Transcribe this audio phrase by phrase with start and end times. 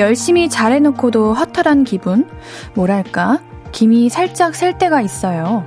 [0.00, 2.26] 열심히 잘해놓고도 허탈한 기분?
[2.74, 3.38] 뭐랄까,
[3.70, 5.62] 김이 살짝 셀 때가 있어요.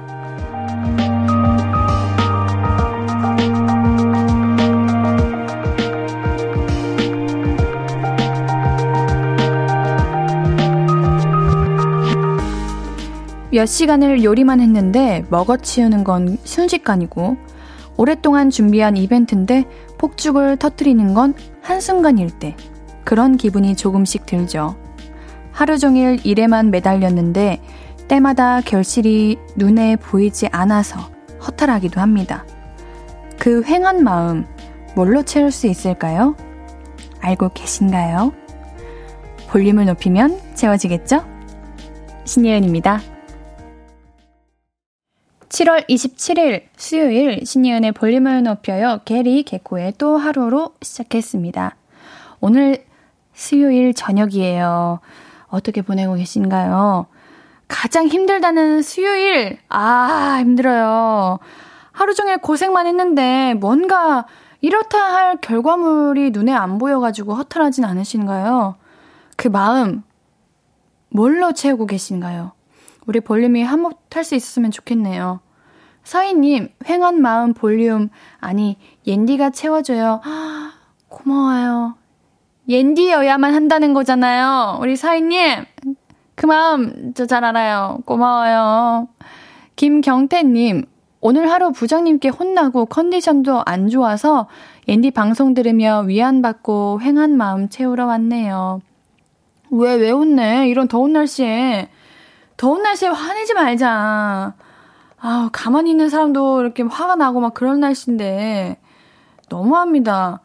[13.51, 17.37] 몇 시간을 요리만 했는데 먹어치우는 건 순식간이고
[17.97, 19.65] 오랫동안 준비한 이벤트인데
[19.99, 22.55] 폭죽을 터트리는 건 한순간일 때
[23.13, 24.75] 그런 기분이 조금씩 들죠.
[25.51, 27.61] 하루 종일 일에만 매달렸는데
[28.07, 31.11] 때마다 결실이 눈에 보이지 않아서
[31.45, 32.43] 허탈하기도 합니다.
[33.37, 34.47] 그 횡한 마음
[34.95, 36.35] 뭘로 채울 수 있을까요?
[37.19, 38.33] 알고 계신가요?
[39.49, 41.23] 볼륨을 높이면 채워지겠죠?
[42.25, 42.99] 신예은입니다.
[45.49, 49.01] 7월 27일 수요일 신예은의 볼륨을 높여요.
[49.05, 51.75] 게리 개코의 또 하루로 시작했습니다.
[52.41, 52.91] 오늘
[53.33, 54.99] 수요일 저녁이에요.
[55.47, 57.07] 어떻게 보내고 계신가요?
[57.67, 59.59] 가장 힘들다는 수요일.
[59.69, 61.39] 아, 힘들어요.
[61.91, 64.25] 하루 종일 고생만 했는데 뭔가
[64.61, 68.75] 이렇다 할 결과물이 눈에 안 보여가지고 허탈하진 않으신가요?
[69.35, 70.03] 그 마음,
[71.09, 72.53] 뭘로 채우고 계신가요?
[73.05, 75.41] 우리 볼륨이 한몫할 수 있었으면 좋겠네요.
[76.03, 78.09] 서희님, 횡한 마음 볼륨.
[78.39, 80.21] 아니, 옌디가 채워줘요.
[80.23, 80.73] 아,
[81.09, 81.95] 고마워요.
[82.69, 84.77] 옌디여야만 한다는 거잖아요.
[84.81, 85.65] 우리 서희님,
[86.35, 87.99] 그 마음 저 잘 알아요.
[88.05, 89.07] 고마워요.
[89.75, 90.85] 김경태님,
[91.21, 94.47] 오늘 하루 부장님께 혼나고 컨디션도 안 좋아서
[94.87, 98.81] 옌디 방송 들으며 위안받고 횡한 마음 채우러 왔네요.
[99.71, 100.67] 왜, 왜 혼내?
[100.69, 101.89] 이런 더운 날씨에.
[102.57, 104.53] 더운 날씨에 화내지 말자.
[105.19, 108.77] 아 가만히 있는 사람도 이렇게 화가 나고 막 그런 날씨인데.
[109.49, 110.41] 너무합니다.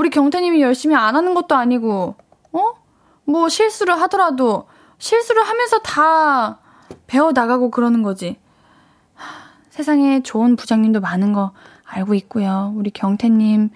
[0.00, 2.14] 우리 경태님이 열심히 안 하는 것도 아니고,
[2.52, 2.72] 어?
[3.26, 4.66] 뭐 실수를 하더라도
[4.96, 6.58] 실수를 하면서 다
[7.06, 8.38] 배워 나가고 그러는 거지.
[9.12, 9.26] 하,
[9.68, 11.52] 세상에 좋은 부장님도 많은 거
[11.84, 12.72] 알고 있고요.
[12.76, 13.68] 우리 경태님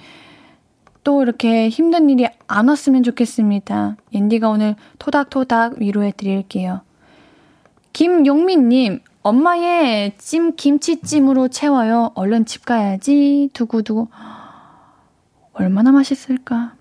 [1.03, 3.97] 또 이렇게 힘든 일이 안 왔으면 좋겠습니다.
[4.15, 6.81] 옌디가 오늘 토닥토닥 위로해 드릴게요.
[7.93, 12.13] 김용민님, 엄마의 찜 김치찜으로 채워요.
[12.15, 13.51] 얼른 집 가야지.
[13.53, 14.09] 두구두구.
[15.55, 16.75] 얼마나 맛있을까?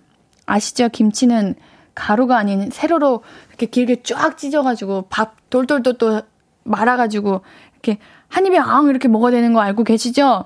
[0.45, 0.89] 아시죠?
[0.89, 1.55] 김치는
[1.95, 6.23] 가루가 아닌 세로로 이렇게 길게 쫙 찢어가지고 밥 돌돌돌돌
[6.63, 7.41] 말아가지고
[7.73, 10.45] 이렇게 한 입에 앙 이렇게 먹어야 되는 거 알고 계시죠?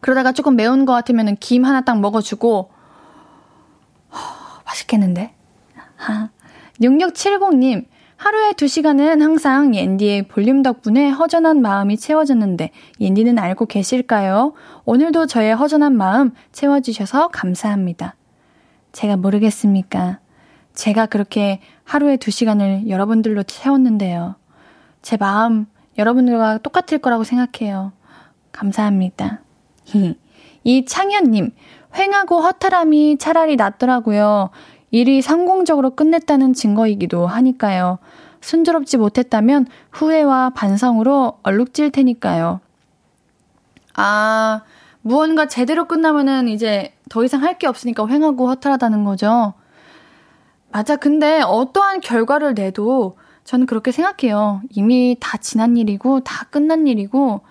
[0.00, 2.70] 그러다가 조금 매운 거 같으면 김 하나 딱 먹어주고
[4.12, 5.34] 허, 맛있겠는데?
[5.96, 6.30] 하.
[6.80, 14.54] 6670님 하루에 2시간은 항상 옌디의 볼륨 덕분에 허전한 마음이 채워졌는데 옌디는 알고 계실까요?
[14.86, 18.16] 오늘도 저의 허전한 마음 채워주셔서 감사합니다.
[18.92, 20.20] 제가 모르겠습니까?
[20.72, 24.36] 제가 그렇게 하루에 2시간을 여러분들로 채웠는데요.
[25.02, 25.66] 제 마음
[25.98, 27.92] 여러분들과 똑같을 거라고 생각해요.
[28.52, 29.42] 감사합니다.
[30.64, 31.50] 이 창현님,
[31.94, 34.50] 횡하고 허탈함이 차라리 낫더라고요.
[34.96, 37.98] 일이 성공적으로 끝냈다는 증거이기도 하니까요.
[38.40, 42.60] 순조롭지 못했다면 후회와 반성으로 얼룩질 테니까요.
[43.94, 44.62] 아,
[45.02, 49.52] 무언가 제대로 끝나면은 이제 더 이상 할 게 없으니까 횡하고 허탈하다는 거죠.
[50.72, 50.96] 맞아.
[50.96, 54.62] 근데 어떠한 결과를 내도 저는 그렇게 생각해요.
[54.70, 57.42] 이미 다 지난 일이고, 다 끝난 일이고,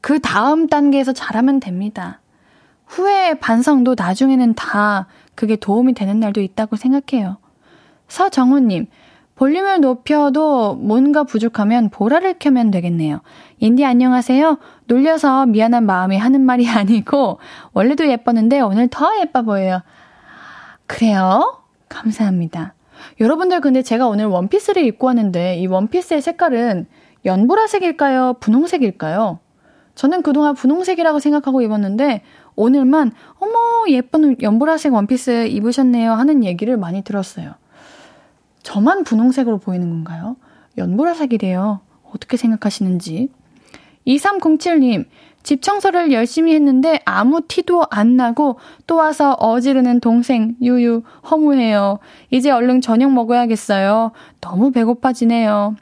[0.00, 2.21] 그 다음 단계에서 잘하면 됩니다.
[2.92, 7.38] 후회 반성도 나중에는 다 그게 도움이 되는 날도 있다고 생각해요.
[8.08, 8.86] 서정우님,
[9.34, 13.22] 볼륨을 높여도 뭔가 부족하면 보라를 켜면 되겠네요.
[13.60, 14.58] 인디 안녕하세요.
[14.88, 17.38] 놀려서 미안한 마음이 하는 말이 아니고,
[17.72, 19.80] 원래도 예뻤는데 오늘 더 예뻐 보여요.
[20.86, 21.62] 그래요?
[21.88, 22.74] 감사합니다.
[23.20, 26.86] 여러분들 근데 제가 오늘 원피스를 입고 왔는데 이 원피스의 색깔은
[27.24, 28.34] 연보라색일까요?
[28.40, 29.38] 분홍색일까요?
[29.94, 32.22] 저는 그동안 분홍색이라고 생각하고 입었는데
[32.56, 33.52] 오늘만 어머
[33.88, 37.54] 예쁜 연보라색 원피스 입으셨네요 하는 얘기를 많이 들었어요.
[38.62, 40.36] 저만 분홍색으로 보이는 건가요?
[40.78, 41.80] 연보라색이래요.
[42.14, 43.28] 어떻게 생각하시는지.
[44.06, 45.06] 2307님,
[45.42, 51.98] 집 청소를 열심히 했는데 아무 티도 안 나고 또 와서 어지르는 동생 유유 허무해요.
[52.30, 54.12] 이제 얼른 저녁 먹어야겠어요.
[54.40, 55.76] 너무 배고파지네요.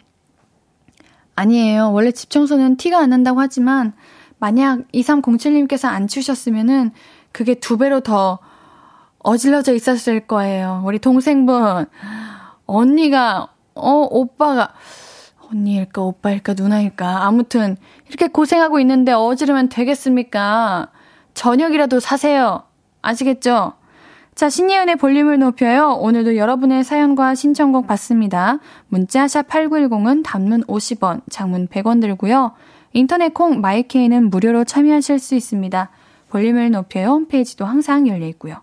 [1.36, 1.92] 아니에요.
[1.92, 3.92] 원래 집 청소는 티가 안 난다고 하지만
[4.40, 6.90] 만약 2307님께서 안 치우셨으면은
[7.30, 8.40] 그게 두 배로 더
[9.20, 10.82] 어질러져 있었을 거예요.
[10.84, 11.86] 우리 동생분.
[12.66, 14.72] 언니가, 어, 오빠가,
[15.50, 17.24] 언니일까, 오빠일까, 누나일까.
[17.24, 17.76] 아무튼,
[18.08, 20.88] 이렇게 고생하고 있는데 어지르면 되겠습니까?
[21.34, 22.62] 저녁이라도 사세요.
[23.02, 23.74] 아시겠죠?
[24.34, 25.90] 자, 신예은의 볼륨을 높여요.
[26.00, 28.58] 오늘도 여러분의 사연과 신청곡 받습니다.
[28.88, 32.52] 문자 샵 8910은 단문 50원, 장문 100원 들고요.
[32.92, 35.90] 인터넷 콩 마이케이는 무료로 참여하실 수 있습니다.
[36.30, 38.56] 볼륨을 높여요 홈페이지도 항상 열려 있고요.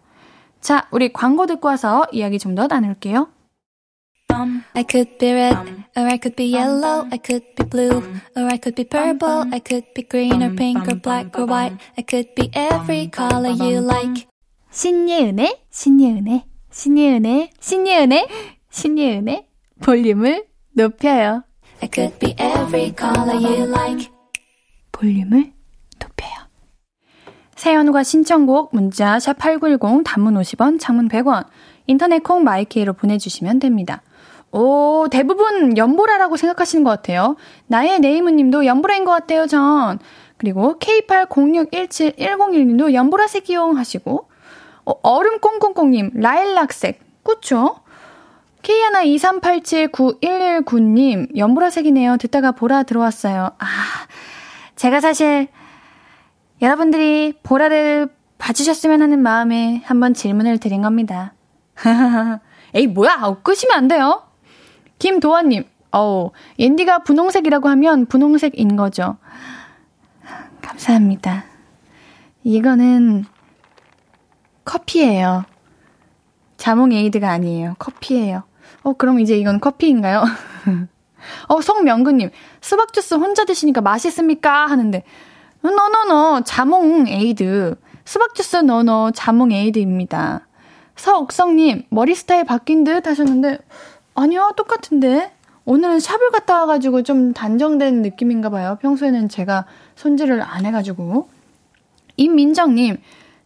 [0.61, 3.29] 자, 우리 광고 듣고 와서 이야기 좀 더 나눌게요.
[4.73, 5.57] I could be red,
[5.95, 8.03] or I could be yellow, I could be blue,
[8.35, 11.77] or I could be purple, I could be green or pink or black or white,
[11.97, 14.27] I could be every color you like.
[14.69, 18.27] 신예은의, 신예은의, 신예은의, 신예은의,
[18.69, 19.47] 신예은의
[19.81, 21.43] 볼륨을 높여요.
[21.81, 24.16] I could be every color you like.
[24.97, 25.51] 볼륨을
[25.99, 26.33] 높여요.
[27.55, 31.45] 사연과 신청곡 문자 샵 8910 단문 50원, 장문 100원,
[31.85, 34.01] 인터넷 콩 마이케이로 보내주시면 됩니다.
[34.51, 37.35] 오, 대부분 연보라라고 생각하시는 것 같아요.
[37.67, 39.99] 나의 네이무 님도 연보라인 것 같아요, 전.
[40.37, 44.27] 그리고 K80617101님도 연보라색 이용 하시고,
[44.85, 47.75] 어, 얼음 꽁꽁꽁님, 라일락색, 그쵸?
[48.63, 52.17] K123879119님, 연보라색이네요.
[52.17, 53.51] 듣다가 보라 들어왔어요.
[53.59, 53.65] 아,
[54.77, 55.47] 제가 사실
[56.61, 61.33] 여러분들이 보라를 봐주셨으면 하는 마음에 한번 질문을 드린 겁니다.
[62.73, 63.19] 에이, 뭐야?
[63.23, 64.23] 어, 끄시면 안 돼요.
[64.99, 69.17] 김도환님, 어우, 옌디가 분홍색이라고 하면 분홍색인 거죠.
[70.61, 71.45] 감사합니다.
[72.43, 73.25] 이거는
[74.63, 75.45] 커피예요.
[76.57, 77.75] 자몽 에이드가 아니에요.
[77.79, 78.43] 커피예요.
[78.83, 80.23] 어, 그럼 이제 이건 커피인가요?
[81.47, 82.29] 어, 성명근님,
[82.61, 84.67] 수박 주스 혼자 드시니까 맛있습니까?
[84.67, 85.03] 하는데,
[85.61, 87.75] 너너너, 자몽 에이드.
[88.05, 90.47] 수박 주스 너너, 자몽 에이드입니다.
[90.95, 93.59] 서옥성님, 머리 스타일 바뀐 듯 하셨는데,
[94.15, 95.31] 아니요, 똑같은데.
[95.65, 98.77] 오늘은 샵을 갔다 와가지고 좀 단정된 느낌인가 봐요.
[98.81, 99.65] 평소에는 제가
[99.95, 101.27] 손질을 안 해가지고.
[102.15, 102.97] 임민정님,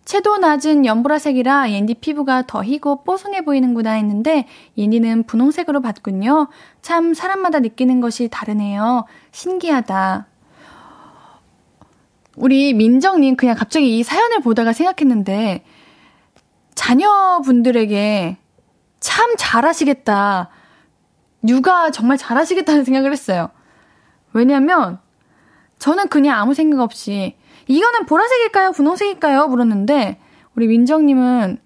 [0.05, 6.47] 채도 낮은 연보라색이라 옌디 피부가 더 희고 뽀송해 보이는구나 했는데 옌디는 분홍색으로 봤군요.
[6.81, 9.05] 참 사람마다 느끼는 것이 다르네요.
[9.31, 10.27] 신기하다.
[12.35, 15.63] 우리 민정님 그냥 갑자기 이 사연을 보다가 생각했는데
[16.75, 18.37] 자녀분들에게
[18.99, 20.49] 참 잘하시겠다.
[21.47, 23.49] 육아 정말 잘하시겠다는 생각을 했어요.
[24.33, 24.99] 왜냐면
[25.79, 27.35] 저는 그냥 아무 생각 없이
[27.71, 28.73] 이거는 보라색일까요?
[28.73, 29.47] 분홍색일까요?
[29.47, 30.17] 물었는데,
[30.55, 31.57] 우리 민정님은,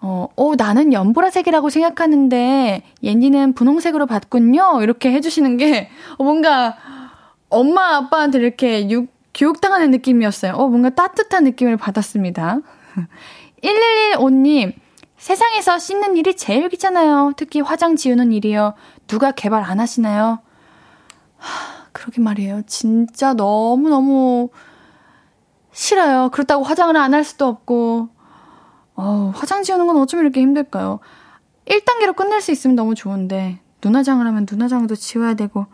[0.00, 4.80] 어, 어, 나는 연보라색이라고 생각하는데, 옌디는 분홍색으로 봤군요?
[4.82, 6.76] 이렇게 해주시는 게, 어, 뭔가,
[7.50, 10.54] 엄마, 아빠한테 이렇게 육, 교육당하는 느낌이었어요.
[10.54, 12.60] 어, 뭔가 따뜻한 느낌을 받았습니다.
[13.62, 14.72] 1115님,
[15.18, 17.32] 세상에서 씻는 일이 제일 귀찮아요.
[17.36, 18.74] 특히 화장 지우는 일이요.
[19.08, 20.38] 누가 개발 안 하시나요?
[21.36, 22.62] 하, 그러게 말이에요.
[22.66, 24.48] 진짜 너무너무
[25.74, 26.30] 싫어요.
[26.32, 28.08] 그렇다고 화장을 안 할 수도 없고,
[28.96, 31.00] 어, 화장 지우는 건 어쩜 이렇게 힘들까요?
[31.66, 35.66] 1단계로 끝낼 수 있으면 너무 좋은데, 눈화장을 하면 눈화장도 지워야 되고,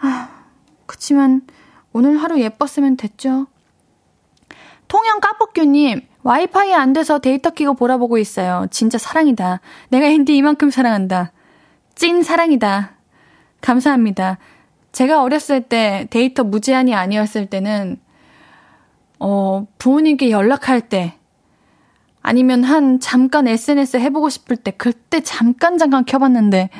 [0.00, 0.28] 아,
[0.86, 1.42] 그치만,
[1.92, 3.46] 오늘 하루 예뻤으면 됐죠.
[4.88, 8.66] 통영 까뻑규님, 와이파이 안 돼서 데이터 키고 보라보고 있어요.
[8.70, 9.60] 진짜 사랑이다.
[9.88, 11.32] 내가 핸디 이만큼 사랑한다.
[11.94, 12.92] 찐 사랑이다.
[13.60, 14.38] 감사합니다.
[14.92, 17.98] 제가 어렸을 때 데이터 무제한이 아니었을 때는
[19.24, 21.14] 어, 부모님께 연락할 때,
[22.22, 26.70] 아니면 한 잠깐 SNS 해보고 싶을 때, 그때 잠깐 잠깐 켜봤는데,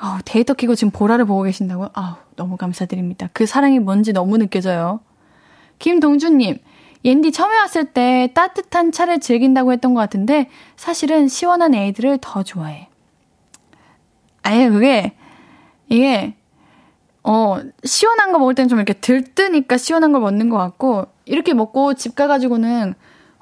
[0.00, 1.90] 어, 데이터 키고 지금 보라를 보고 계신다고요?
[1.94, 3.30] 아우, 너무 감사드립니다.
[3.32, 5.00] 그 사랑이 뭔지 너무 느껴져요.
[5.80, 6.58] 김동준님,
[7.04, 12.88] 옌디 처음에 왔을 때 따뜻한 차를 즐긴다고 했던 것 같은데, 사실은 시원한 에이드를 더 좋아해.
[14.44, 15.14] 아예 그게,
[15.88, 16.36] 이게,
[17.24, 21.94] 어, 시원한 거 먹을 때는 좀 이렇게 들뜨니까 시원한 걸 먹는 것 같고, 이렇게 먹고
[21.94, 22.94] 집 가가지고는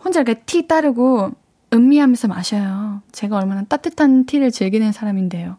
[0.03, 1.31] 혼자 이렇게 티 따르고
[1.73, 3.03] 음미하면서 마셔요.
[3.13, 5.57] 제가 얼마나 따뜻한 티를 즐기는 사람인데요.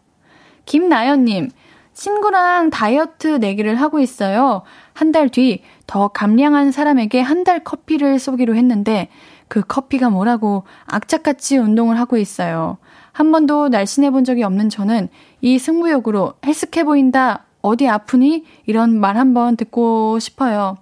[0.66, 1.50] 김나연님,
[1.94, 4.62] 친구랑 다이어트 내기를 하고 있어요.
[4.94, 9.08] 한 달 뒤 더 감량한 사람에게 한 달 커피를 쏘기로 했는데
[9.48, 12.78] 그 커피가 뭐라고 악착같이 운동을 하고 있어요.
[13.12, 15.08] 한 번도 날씬해 본 적이 없는 저는
[15.40, 18.44] 이 승부욕으로 헬스케 보인다, 어디 아프니?
[18.66, 20.76] 이런 말 한번 듣고 싶어요.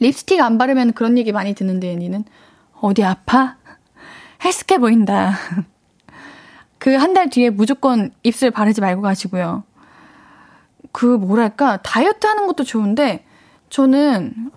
[0.00, 2.24] 립스틱 안 바르면 그런 얘기 많이 듣는데, 언니는.
[2.80, 3.56] 어디 아파?
[4.44, 5.34] 헬스케 보인다.
[6.78, 9.62] 그 한 달 뒤에 무조건 입술 바르지 말고 가시고요.
[10.92, 13.24] 그 뭐랄까, 다이어트 하는 것도 좋은데,
[13.70, 14.50] 저는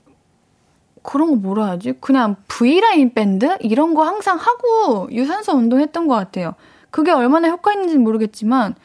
[1.04, 1.94] 그런 거 뭐라 하지?
[2.02, 3.58] 그냥 V라인 밴드?
[3.62, 6.54] 이런 거 항상 하고 유산소 운동했던 것 같아요.
[6.92, 8.76] 그게 얼마나 효과 있는지는 모르겠지만,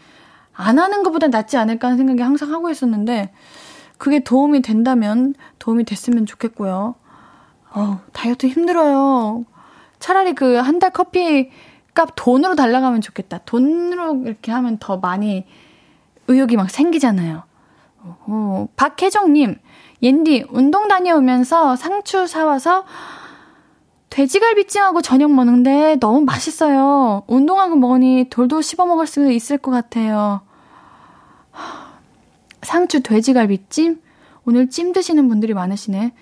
[0.55, 3.33] 안 하는 것보다 낫지 않을까 하는 생각이 항상 하고 있었는데,
[3.99, 6.95] 그게 도움이 된다면 도움이 됐으면 좋겠고요.
[7.75, 9.45] 어 다이어트 힘들어요.
[10.01, 11.51] 차라리 그 한 달 커피
[11.95, 13.39] 값 돈으로 달라가면 좋겠다.
[13.45, 15.47] 돈으로 이렇게 하면 더 많이
[16.29, 17.45] 의욕이 막 생기잖아요.
[18.27, 19.57] 오, 박혜정님,
[20.03, 22.85] 옌디, 운동 다녀오면서 상추 사와서
[24.13, 27.23] 돼지갈비찜하고 저녁 먹는데 너무 맛있어요.
[27.29, 30.43] 운동하고 먹으니 돌도 씹어 먹을 수 있을 것 같아요.
[32.61, 34.03] 상추 돼지갈비찜?
[34.45, 36.13] 오늘 찜 드시는 분들이 많으시네.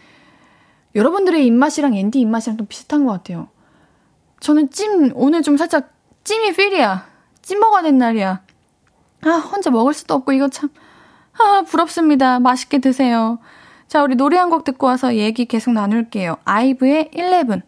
[0.94, 3.49] 여러분들의 입맛이랑 앤디 입맛이랑 좀 비슷한 것 같아요.
[4.38, 5.90] 저는 찜, 오늘 좀 살짝
[6.23, 7.06] 찜이 필이야.
[7.42, 8.40] 찜 먹어야 된 날이야.
[9.23, 10.70] 아, 혼자 먹을 수도 없고, 이거 참,
[11.38, 12.38] 아, 부럽습니다.
[12.38, 13.40] 맛있게 드세요.
[13.88, 16.37] 자, 우리 노래 한 곡 듣고 와서 얘기 계속 나눌게요.
[16.44, 17.62] 아이브의 11.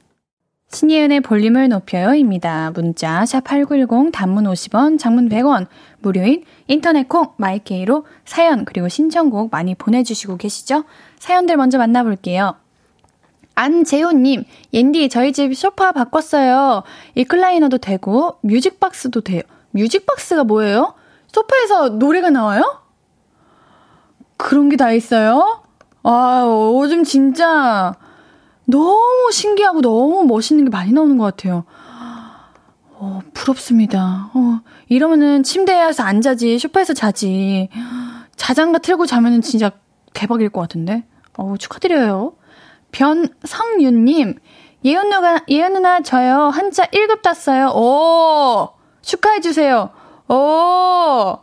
[0.72, 2.70] 신예은의 볼륨을 높여요입니다.
[2.74, 5.66] 문자 샵8910 단문 50원, 장문 100원,
[6.00, 10.84] 무료인 인터넷 콩 마이케이로 사연 그리고 신청곡 많이 보내주시고 계시죠?
[11.18, 12.56] 사연들 먼저 만나볼게요.
[13.54, 16.84] 안재호님, 옌디, 저희 집 소파 바꿨어요.
[17.16, 19.42] 리클라이너도 되고, 뮤직박스도 돼요.
[19.72, 20.94] 뮤직박스가 뭐예요?
[21.30, 22.80] 소파에서 노래가 나와요?
[24.38, 25.62] 그런 게 다 있어요?
[26.02, 27.94] 아, 요즘 진짜
[28.64, 31.64] 너무 신기하고 너무 멋있는 게 많이 나오는 것 같아요.
[32.94, 34.30] 어, 부럽습니다.
[34.32, 37.68] 어, 이러면은 침대에서 안 자지, 소파에서 자지.
[38.36, 39.72] 자장가 틀고 자면은 진짜
[40.14, 41.04] 대박일 것 같은데.
[41.36, 42.34] 어, 축하드려요.
[42.92, 44.38] 변성윤님,
[44.84, 46.50] 예은 누가, 예은 누나, 저요.
[46.52, 47.68] 한자 1급 땄어요.
[47.70, 48.70] 오!
[49.00, 49.90] 축하해주세요.
[50.28, 51.38] 오!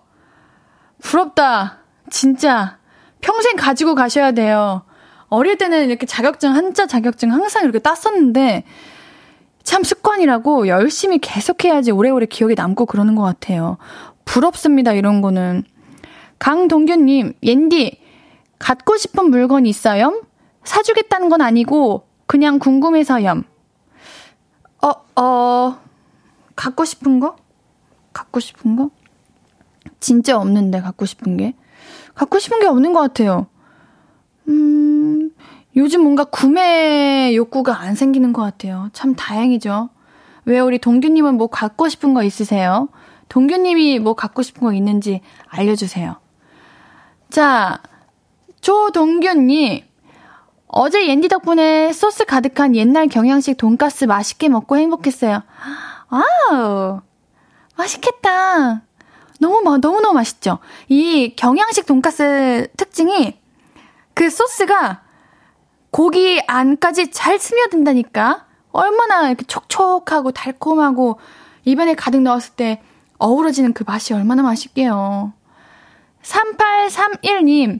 [1.01, 1.79] 부럽다.
[2.09, 2.77] 진짜.
[3.21, 4.83] 평생 가지고 가셔야 돼요.
[5.29, 8.63] 어릴 때는 이렇게 자격증, 한자 자격증 항상 이렇게 땄었는데,
[9.63, 13.77] 참 습관이라고 열심히 계속해야지 오래오래 기억에 남고 그러는 것 같아요.
[14.25, 15.63] 부럽습니다, 이런 거는.
[16.39, 17.99] 강동규님, 옌디,
[18.57, 20.23] 갖고 싶은 물건 있어요?
[20.63, 23.43] 사주겠다는 건 아니고 그냥 궁금해서염.
[24.81, 25.79] 어, 어,
[26.55, 27.35] 갖고 싶은 거?
[28.13, 28.89] 갖고 싶은 거?
[29.99, 31.55] 진짜 없는데 갖고 싶은 게.
[32.13, 33.47] 갖고 싶은 게 없는 것 같아요.
[34.47, 35.18] 음,
[35.75, 38.89] 요즘 뭔가 구매 욕구가 안 생기는 것 같아요.
[38.93, 39.89] 참 다행이죠.
[40.45, 42.89] 왜 우리 동규님은 뭐 갖고 싶은 거 있으세요?
[43.29, 46.15] 동규님이 뭐 갖고 싶은 거 있는지 알려주세요.
[47.29, 47.81] 자,
[48.61, 49.83] 조동규님.
[50.67, 55.41] 어제 옌디 덕분에 소스 가득한 옛날 경양식 돈가스 맛있게 먹고 행복했어요.
[56.09, 57.01] 와우.
[57.75, 58.81] 맛있겠다.
[59.39, 60.59] 너무, 너무너무 맛있죠?
[60.87, 63.39] 이 경양식 돈가스 특징이
[64.13, 65.01] 그 소스가
[65.91, 68.45] 고기 안까지 잘 스며든다니까?
[68.71, 71.19] 얼마나 이렇게 촉촉하고 달콤하고
[71.65, 72.81] 입안에 가득 넣었을 때
[73.17, 75.33] 어우러지는 그 맛이 얼마나 맛있게요.
[76.21, 77.79] 3831님,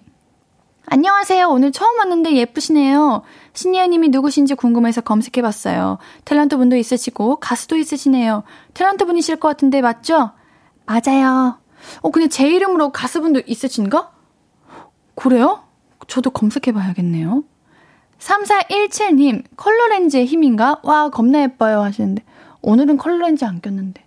[0.91, 1.47] 안녕하세요.
[1.47, 3.21] 오늘 처음 왔는데 예쁘시네요.
[3.53, 5.99] 신예은님이 누구신지 궁금해서 검색해봤어요.
[6.25, 8.43] 탤런트 분도 있으시고 가수도 있으시네요.
[8.73, 10.31] 탤런트 분이실 것 같은데 맞죠?
[10.87, 11.59] 맞아요.
[12.01, 14.11] 어 근데 제 이름으로 가수분도 있으신가?
[15.13, 15.63] 그래요?
[16.07, 17.43] 저도 검색해봐야겠네요.
[18.19, 20.79] 3417님, 컬러렌즈의 힘인가?
[20.83, 21.81] 와, 겁나 예뻐요.
[21.81, 22.23] 하시는데,
[22.61, 24.03] 오늘은 컬러렌즈 안 꼈는데.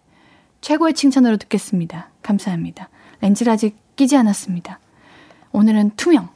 [0.60, 2.10] 최고의 칭찬으로 듣겠습니다.
[2.22, 2.88] 감사합니다.
[3.20, 4.78] 렌즈를 아직 끼지 않았습니다.
[5.52, 6.28] 오늘은 투명.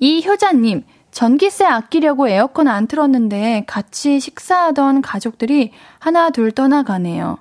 [0.00, 0.84] 이효자님,
[1.14, 5.70] 전기세 아끼려고 에어컨 안 틀었는데 같이 식사하던 가족들이
[6.00, 7.38] 하나 둘 떠나가네요.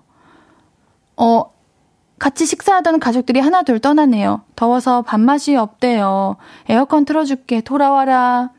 [1.18, 1.52] 어,
[2.20, 4.44] 같이 식사하던 가족들이 하나 둘 떠나네요.
[4.56, 6.38] 더워서 밥맛이 없대요.
[6.70, 7.62] 에어컨 틀어줄게.
[7.62, 8.52] 돌아와라.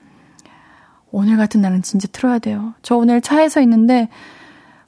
[1.14, 2.74] 오늘 같은 날은 진짜 틀어야 돼요.
[2.82, 4.08] 저 오늘 차에서 있는데,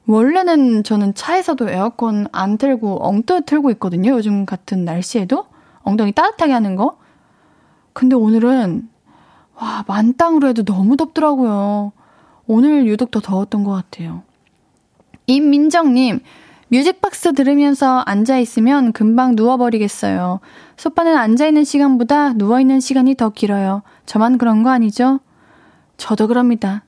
[0.06, 4.10] 원래는 저는 차에서도 에어컨 안 틀고 엉뚱 틀고 있거든요.
[4.10, 5.46] 요즘 같은 날씨에도.
[5.82, 6.98] 엉덩이 따뜻하게 하는 거.
[7.92, 8.88] 근데 오늘은
[9.54, 11.92] 와, 만땅으로 해도 너무 덥더라고요.
[12.48, 14.22] 오늘 유독 더 더웠던 것 같아요.
[15.26, 16.20] 임민정님,
[16.68, 20.40] 뮤직박스 들으면서 앉아있으면 금방 누워버리겠어요.
[20.76, 23.82] 소파는 앉아있는 시간보다 누워있는 시간이 더 길어요.
[24.06, 25.20] 저만 그런 거 아니죠?
[25.96, 26.84] 저도 그럽니다.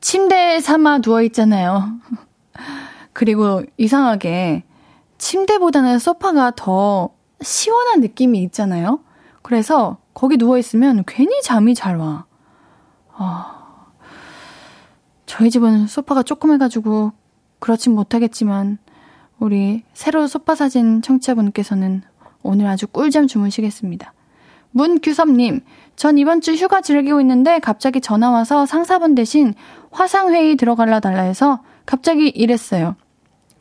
[0.00, 2.00] 침대에 삼아 누워있잖아요.
[3.12, 4.64] 그리고 이상하게
[5.18, 9.00] 침대보다는 소파가 더 시원한 느낌이 있잖아요.
[9.42, 12.26] 그래서 거기 누워있으면 괜히 잠이 잘 와.
[13.12, 13.86] 아,
[15.24, 17.12] 저희 집은 소파가 조그매가지고
[17.58, 18.78] 그렇진 못하겠지만,
[19.38, 22.02] 우리 새로 소파 사진 청취자분께서는
[22.42, 24.12] 오늘 아주 꿀잠 주무시겠습니다.
[24.76, 25.62] 문규섭님,
[25.96, 29.54] 전 이번 주 휴가 즐기고 있는데 갑자기 전화 와서 상사분 대신
[29.90, 32.94] 화상회의 들어갈라 달라 해서 갑자기 이랬어요.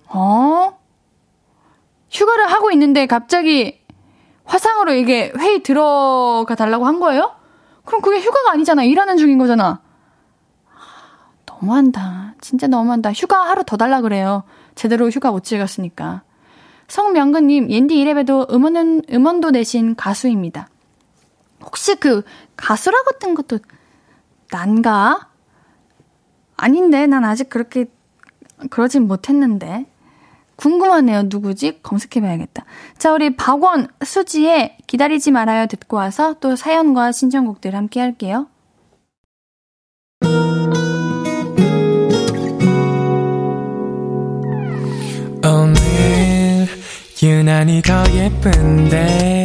[0.10, 0.78] 어?
[2.12, 3.80] 휴가를 하고 있는데 갑자기
[4.44, 7.32] 화상으로 이게 회의 들어가 달라고 한 거예요?
[7.86, 8.84] 그럼 그게 휴가가 아니잖아.
[8.84, 9.80] 일하는 중인 거잖아.
[11.46, 12.34] 너무한다.
[12.42, 13.14] 진짜 너무한다.
[13.14, 14.44] 휴가 하루 더 달라 그래요.
[14.76, 16.24] 제대로 휴가 못 즐겼으니까.
[16.90, 20.68] 성명근님, 옌디 이랩에도 음원은, 음원도 내신 가수입니다.
[21.66, 22.24] 혹시 그
[22.56, 23.60] 가수라고 뜬 것도
[24.52, 25.30] 난가?
[26.56, 27.86] 아닌데, 난 아직 그렇게,
[28.70, 29.86] 그러진 못했는데.
[30.56, 31.24] 궁금하네요.
[31.24, 31.82] 누구지?
[31.84, 32.64] 검색해봐야겠다.
[32.98, 38.48] 자, 우리 박원, 수지의 기다리지 말아요 듣고 와서 또 사연과 신청곡들 함께 할게요.
[45.44, 46.68] 오늘
[47.22, 49.45] 유난히 더 예쁜데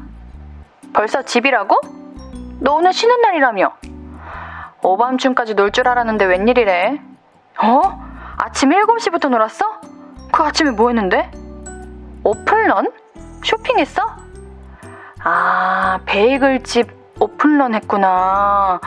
[0.93, 1.79] 벌써 집이라고?
[2.59, 3.73] 너 오늘 쉬는 날이라며?
[4.83, 7.01] 오밤중까지 놀 줄 알았는데 웬일이래?
[7.63, 7.81] 어?
[8.37, 9.81] 아침 7시부터 놀았어?
[10.31, 11.29] 그 아침에 뭐 했는데?
[12.23, 12.91] 오픈런?
[13.43, 14.01] 쇼핑했어?
[15.23, 18.79] 아, 베이글집 오픈런 했구나.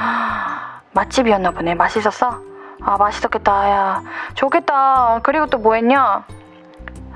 [0.93, 1.75] 맛집이었나 보네.
[1.75, 2.40] 맛있었어?
[2.83, 3.71] 아, 맛있었겠다.
[3.71, 4.03] 야,
[4.35, 5.21] 좋겠다.
[5.23, 6.25] 그리고 또 뭐 했냐?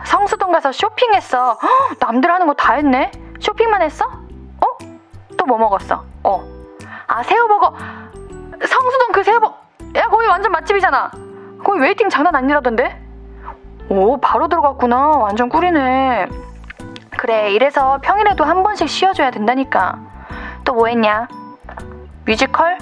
[0.05, 1.59] 성수동 가서 쇼핑했어.
[1.61, 3.11] 헉, 남들 하는 거 다 했네.
[3.41, 4.05] 쇼핑만 했어?
[5.49, 6.05] 뭐 먹었어?
[6.25, 6.45] 어.
[7.07, 7.75] 아, 새우버거.
[8.61, 9.57] 성수동 그 새우버거.
[9.97, 11.11] 야, 거기 완전 맛집이잖아.
[11.65, 13.03] 거기 waiting 장난 아니라던데?
[13.89, 15.17] 오, 바로 들어갔구나.
[15.17, 16.29] 완전 꿀이네.
[17.17, 19.99] 그래, 이래서 평일에도 한 번씩 쉬어줘야 된다니까.
[20.65, 21.27] 또 뭐 했냐?
[22.27, 22.77] 뮤지컬?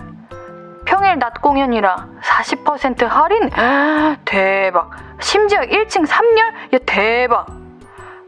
[0.85, 3.48] 평일 낮 공연이라 40% 할인?
[4.24, 4.90] 대박.
[5.20, 6.74] 심지어 1층 3열?
[6.74, 7.46] 야, 대박.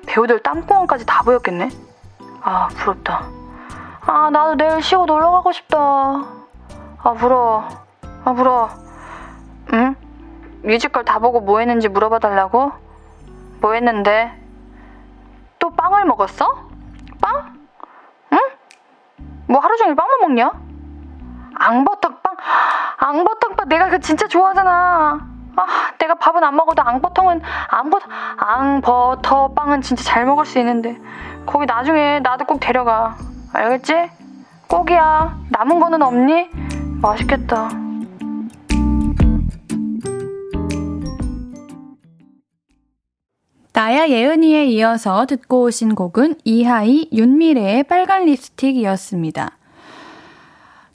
[0.06, 1.68] 배우들 땀구멍까지 다 보였겠네?
[2.42, 3.26] 아, 부럽다.
[4.10, 5.78] 아, 나도 내일 쉬고 놀러 가고 싶다.
[5.78, 7.68] 아, 부러워.
[8.24, 8.70] 아, 부러워.
[9.74, 9.94] 응?
[10.62, 12.72] 뮤지컬 다 보고 뭐 했는지 물어봐 달라고?
[13.60, 14.32] 뭐 했는데?
[15.58, 16.68] 또 빵을 먹었어?
[17.20, 17.54] 빵?
[18.32, 18.38] 응?
[19.46, 20.52] 뭐 하루 종일 빵만 먹냐?
[21.56, 22.36] 앙버터빵?
[22.96, 25.20] 앙버터빵 내가 그 진짜 좋아하잖아.
[25.56, 25.66] 아,
[25.98, 28.06] 내가 밥은 안 먹어도 앙버터는 앙버터
[28.38, 30.98] 앙버터빵은 진짜 잘 먹을 수 있는데
[31.44, 33.27] 거기 나중에 나도 꼭 데려가.
[33.52, 33.92] 알겠지?
[34.68, 35.38] 꼭이야.
[35.50, 36.48] 남은 거는 없니?
[37.00, 37.70] 맛있겠다.
[43.72, 49.56] 나야 예은이에 이어서 듣고 오신 곡은 이하이 윤미래의 빨간 립스틱이었습니다.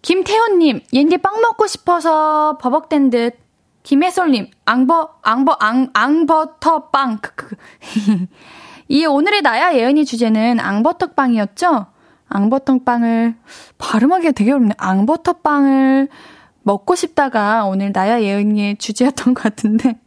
[0.02, 3.38] 김태훈님, 옌디 빵 먹고 싶어서 버벅댄 듯.
[3.84, 7.20] 김혜솔님, 앙버, 앙버, 앙, 앙버터 빵.
[8.90, 11.93] 이 오늘의 나야 예은이 주제는 앙버터 빵이었죠?
[12.34, 13.36] 앙버터 빵을,
[13.78, 14.74] 발음하기가 되게 어렵네.
[14.78, 16.08] 앙버터 빵을
[16.64, 20.00] 먹고 싶다가 오늘 나야 예은이의 주제였던 것 같은데.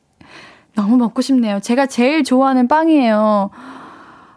[0.75, 1.61] 너무 먹고 싶네요.
[1.61, 3.51] 제가 제일 좋아하는 빵이에요.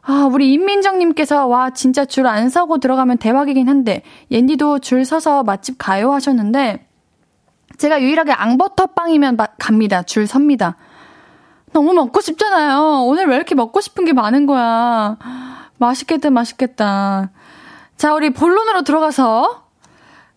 [0.04, 5.76] 아, 우리 임민정님께서, 와, 진짜 줄 안 서고 들어가면 대박이긴 한데, 옌디도 줄 서서 맛집
[5.78, 6.88] 가요 하셨는데,
[7.78, 10.04] 제가 유일하게 앙버터빵이면 갑니다.
[10.04, 10.78] 줄 섭니다.
[11.74, 13.04] 너무 먹고 싶잖아요.
[13.06, 15.18] 오늘 왜 이렇게 먹고 싶은 게 많은 거야.
[15.78, 17.32] 맛있겠다, 맛있겠다.
[18.00, 19.66] 자, 우리 본론으로 들어가서,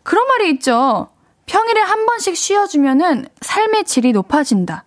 [0.03, 1.11] 그런 말이 있죠.
[1.46, 4.83] 평일에 한 번씩 쉬어주면은 삶의 질이 높아진다.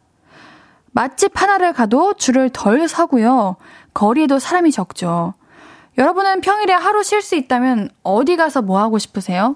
[0.92, 3.56] 맛집 하나를 가도 줄을 덜 서고요.
[3.94, 5.36] 거리에도 사람이 적죠.
[5.98, 9.56] 여러분은 평일에 하루 쉴 수 있다면 어디 가서 뭐 하고 싶으세요?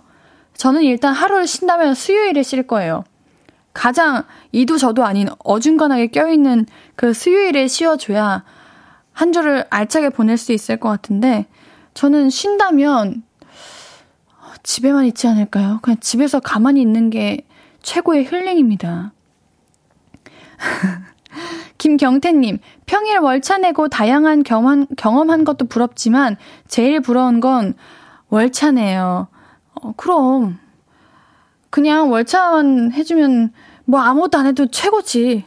[0.56, 3.04] 저는 일단 하루를 쉰다면 수요일에 쉴 거예요.
[3.74, 8.46] 가장 이도 저도 아닌 어중간하게 껴있는 그 수요일에 쉬어줘야
[9.12, 11.48] 한 주를 알차게 보낼 수 있을 것 같은데
[11.94, 13.24] 저는 쉰다면
[14.64, 15.80] 집에만 있지 않을까요?
[15.82, 17.46] 그냥 집에서 가만히 있는 게
[17.82, 19.14] 최고의 힐링입니다.
[21.78, 26.36] 김경태님, 평일 월차 내고 다양한 경험, 경험한 것도 부럽지만
[26.68, 27.74] 제일 부러운 건
[28.30, 29.28] 월차네요.
[29.82, 30.60] 어, 그럼.
[31.70, 33.54] 그냥 월차만 해주면
[33.86, 35.46] 뭐 아무것도 안 해도 최고지.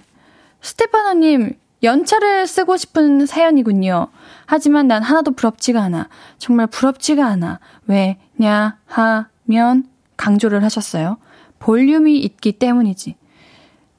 [0.63, 4.09] 스테파노님, 연차를 쓰고 싶은 사연이군요.
[4.55, 6.11] 하지만 난 하나도 부럽지가 않아.
[6.37, 7.59] 정말 부럽지가 않아.
[7.87, 9.89] 왜냐 하면
[10.19, 11.17] 강조를 하셨어요.
[11.59, 13.17] 볼륨이 있기 때문이지.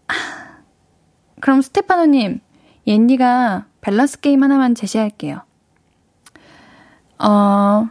[0.09, 0.13] 아,
[1.41, 2.39] 그럼 스테파노님,
[2.85, 5.41] 옌디가 밸런스 게임 하나만 제시할게요.
[7.17, 7.89] 어,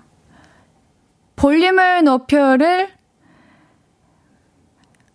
[1.35, 2.91] 볼륨을 높여를,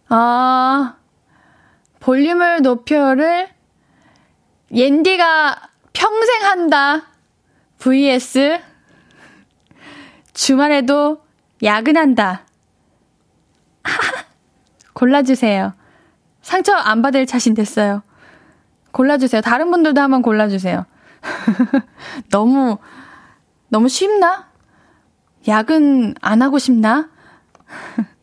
[0.09, 0.97] 아,
[2.01, 3.47] 볼륨을 높여를
[4.69, 7.16] 옌디가 평생 한다.
[7.79, 8.59] Vs
[10.33, 11.21] 주말에도
[11.63, 12.45] 야근한다.
[14.93, 15.73] 골라주세요.
[16.41, 18.03] 상처 안 받을 자신 됐어요.
[18.91, 19.41] 골라주세요.
[19.41, 20.85] 다른 분들도 한번 골라주세요.
[22.29, 22.77] 너무,
[23.69, 24.47] 너무 쉽나?
[25.47, 27.09] 야근 안 하고 싶나?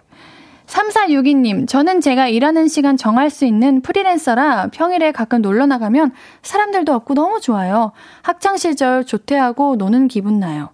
[0.67, 7.15] 3462님, 저는 제가 일하는 시간 정할 수 있는 프리랜서라 평일에 가끔 놀러 나가면 사람들도 없고
[7.15, 7.93] 너무 좋아요.
[8.23, 10.71] 학창 시절 조퇴하고 노는 기분 나요.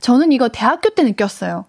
[0.00, 1.64] 저는 이거 대학교 때 느꼈어요.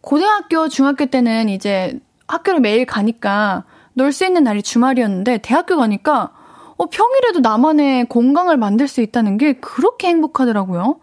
[0.00, 6.32] 고등학교, 중학교 때는 이제 학교를 매일 가니까 놀 수 있는 날이 주말이었는데 대학교 가니까
[6.76, 10.98] 어, 평일에도 나만의 공강을 만들 수 있다는 게 그렇게 행복하더라고요.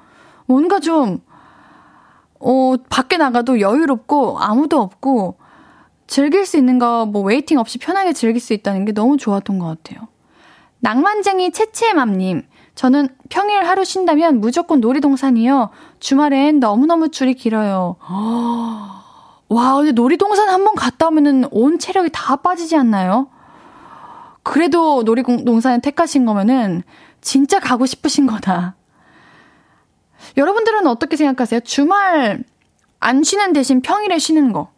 [0.47, 1.19] 뭔가 좀
[2.39, 5.37] 어, 밖에 나가도 여유롭고 아무도 없고
[6.09, 9.67] 즐길 수 있는 거 뭐 waiting 없이 편하게 즐길 수 있다는 게 너무 좋았던 것
[9.67, 10.07] 같아요.
[10.79, 12.43] 낭만쟁이 채채맘님,
[12.73, 15.69] 저는 평일 하루 쉰다면 무조건 놀이동산이요.
[15.99, 17.97] 주말엔 너무너무 줄이 길어요.
[19.49, 23.27] 와, 근데 놀이동산 한 번 갔다 오면은 온 체력이 다 빠지지 않나요?
[24.43, 26.83] 그래도 놀이동산을 택하신 거면은
[27.21, 28.75] 진짜 가고 싶으신 거다.
[30.37, 31.59] 여러분들은 어떻게 생각하세요?
[31.61, 32.43] 주말
[32.99, 34.71] 안 쉬는 대신 평일에 쉬는 거.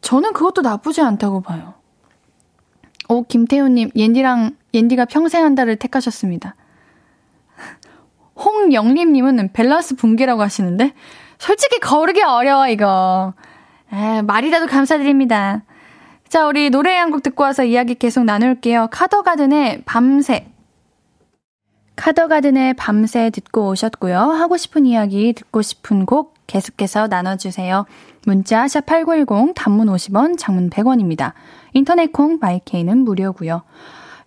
[0.00, 1.74] 저는 그것도 나쁘지 않다고 봐요.
[3.08, 6.54] 오, 김태훈님, 옌디랑, 옌디가 평생 한다를 택하셨습니다.
[8.36, 10.92] 홍영림님은 밸런스 붕괴라고 하시는데,
[11.38, 13.32] 솔직히 거르기 어려워, 이거.
[13.92, 15.62] 에, 말이라도 감사드립니다.
[16.28, 18.88] 자, 우리 노래 한 곡 듣고 와서 이야기 계속 나눌게요.
[18.90, 20.52] 카더가든의 밤새.
[21.96, 24.18] 카더가든의 밤새 듣고 오셨고요.
[24.18, 27.86] 하고 싶은 이야기, 듣고 싶은 곡 계속해서 나눠주세요.
[28.24, 31.32] 문자 샵8910 단문 50원, 장문 100원입니다.
[31.72, 33.62] 인터넷 콩 마이케이는 무료고요.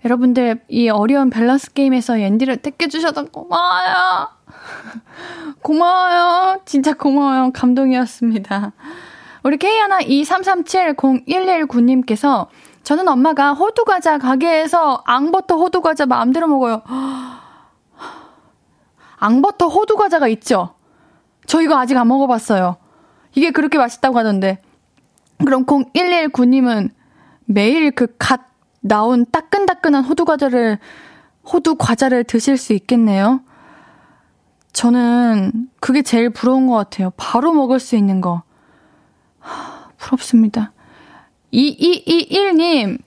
[0.03, 4.29] 여러분들 이 어려운 밸런스 게임에서 옌디를 택해 주셔서 고마워요.
[5.61, 6.61] 고마워요.
[6.65, 7.51] 진짜 고마워요.
[7.53, 8.71] 감동이었습니다.
[9.43, 12.47] 우리 K123370119님께서
[12.83, 16.81] 저는 엄마가 호두과자 가게에서 앙버터 호두과자 마음대로 먹어요.
[19.17, 20.73] 앙버터 호두 과자가 있죠?
[21.45, 22.77] 저 이거 아직 안 먹어봤어요.
[23.35, 24.59] 이게 그렇게 맛있다고 하던데.
[25.39, 26.89] 그럼 0119님은
[27.45, 28.41] 매일 그 갓
[28.81, 30.79] 나온 따끈따끈한 호두 과자를,
[31.45, 33.41] 호두 과자를 드실 수 있겠네요.
[34.73, 37.11] 저는 그게 제일 부러운 것 같아요.
[37.17, 38.41] 바로 먹을 수 있는 거.
[39.39, 40.71] 하, 부럽습니다.
[41.53, 42.97] 2221님,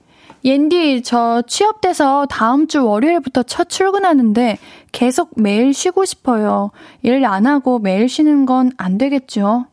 [0.43, 4.57] 옌디, 저 취업돼서 다음 주 월요일부터 첫 출근하는데
[4.91, 6.69] 계속 매일 쉬고 싶어요.
[7.01, 9.65] 일 안 하고 매일 쉬는 건 안 되겠죠?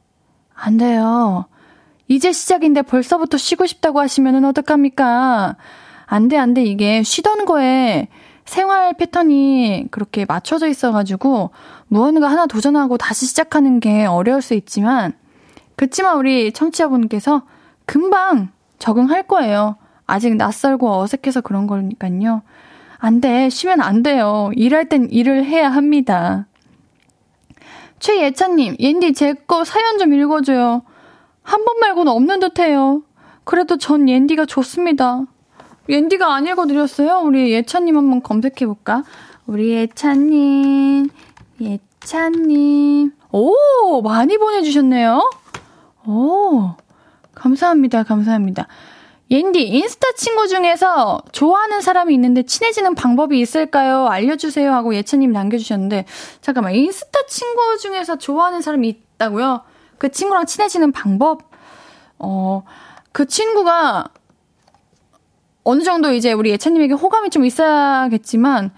[0.65, 1.47] 안 돼요.
[2.07, 5.57] 이제 시작인데 벌써부터 쉬고 싶다고 하시면은 어떡합니까?
[6.07, 6.63] 안 돼, 안 돼.
[6.63, 8.07] 이게 쉬던 거에
[8.45, 11.51] 생활 패턴이 그렇게 맞춰져 있어가지고
[11.89, 15.15] 무언가 하나 도전하고 다시 시작하는 게 어려울 수 있지만,
[15.75, 17.43] 그치만 우리 청취자분께서
[17.85, 19.75] 금방 적응할 거예요.
[20.07, 22.43] 아직 낯설고 어색해서 그런 거니까요.
[22.99, 23.49] 안 돼.
[23.49, 24.53] 쉬면 안 돼요.
[24.55, 26.47] 일할 땐 일을 해야 합니다.
[28.03, 30.83] 최예찬님, 옌디 제 거 사연 좀 읽어줘요.
[31.45, 33.03] 한 번 말고는 없는 듯 해요.
[33.45, 35.23] 그래도 전 옌디가 좋습니다.
[35.89, 37.21] 옌디가 안 읽어드렸어요?
[37.25, 39.05] 우리 예찬님 한번 검색해볼까?
[39.47, 41.09] 우리 예찬님,
[41.61, 43.13] 예찬님.
[43.31, 45.31] 오, 많이 보내주셨네요.
[46.07, 46.71] 오,
[47.35, 48.67] 감사합니다, 감사합니다.
[49.33, 54.07] 옌디, 인스타 친구 중에서 좋아하는 사람이 있는데 친해지는 방법이 있을까요?
[54.07, 54.71] 알려주세요.
[54.75, 56.05] 하고 예찬님 남겨주셨는데,
[56.43, 59.63] 잠깐만, 인스타 친구 중에서 좋아하는 사람이 있다고요?
[59.97, 61.45] 그 친구랑 친해지는 방법?
[62.19, 62.63] 어,
[63.13, 64.05] 그 친구가
[65.65, 68.71] 어느 정도 이제 우리 예찬님에게 호감이 좀 있어야겠지만,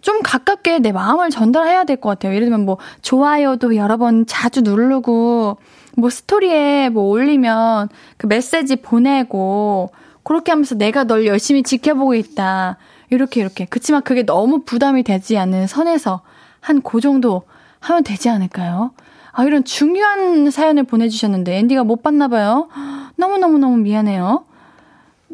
[0.00, 2.32] 좀 가깝게 내 마음을 전달해야 될 것 같아요.
[2.32, 5.58] 예를 들면 뭐, 좋아요도 여러 번 자주 누르고,
[5.98, 9.90] 뭐 스토리에 뭐 올리면 그 메시지 보내고
[10.22, 12.76] 그렇게 하면서 내가 널 열심히 지켜보고 있다.
[13.10, 13.64] 이렇게 이렇게.
[13.64, 16.20] 그치만 그게 너무 부담이 되지 않는 선에서
[16.60, 17.42] 한 그 정도
[17.80, 18.92] 하면 되지 않을까요?
[19.32, 22.68] 아, 이런 중요한 사연을 보내주셨는데, 앤디가 못 봤나 봐요.
[23.16, 24.44] 너무너무너무 미안해요.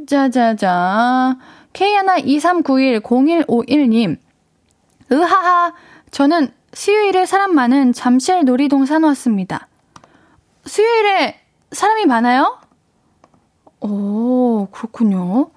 [0.06, 1.36] 자자자.
[1.72, 4.18] K123910151님.
[5.10, 5.72] 으하하.
[6.10, 9.68] 저는 수요일에 사람 많은 잠실 놀이동산 왔습니다.
[10.66, 11.40] 수요일에
[11.72, 12.58] 사람이 많아요?
[13.80, 15.50] 오, 그렇군요.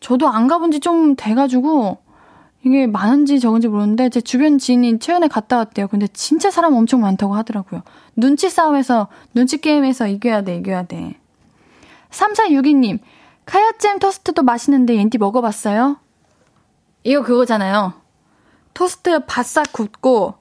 [0.00, 1.98] 저도 안 가본 지 좀 돼가지고,
[2.64, 5.88] 이게 많은지 적은지 모르는데, 제 주변 지인이 최근에 갔다 왔대요.
[5.88, 7.82] 근데 진짜 사람 엄청 많다고 하더라고요.
[8.16, 11.18] 눈치 싸움에서, 눈치 게임에서 이겨야 돼, 이겨야 돼.
[12.10, 12.98] 3462님,
[13.46, 15.96] 카야잼 토스트도 맛있는데 옌티 먹어봤어요?
[17.04, 17.94] 이거 그거잖아요.
[18.74, 20.34] 토스트 바싹 굽고,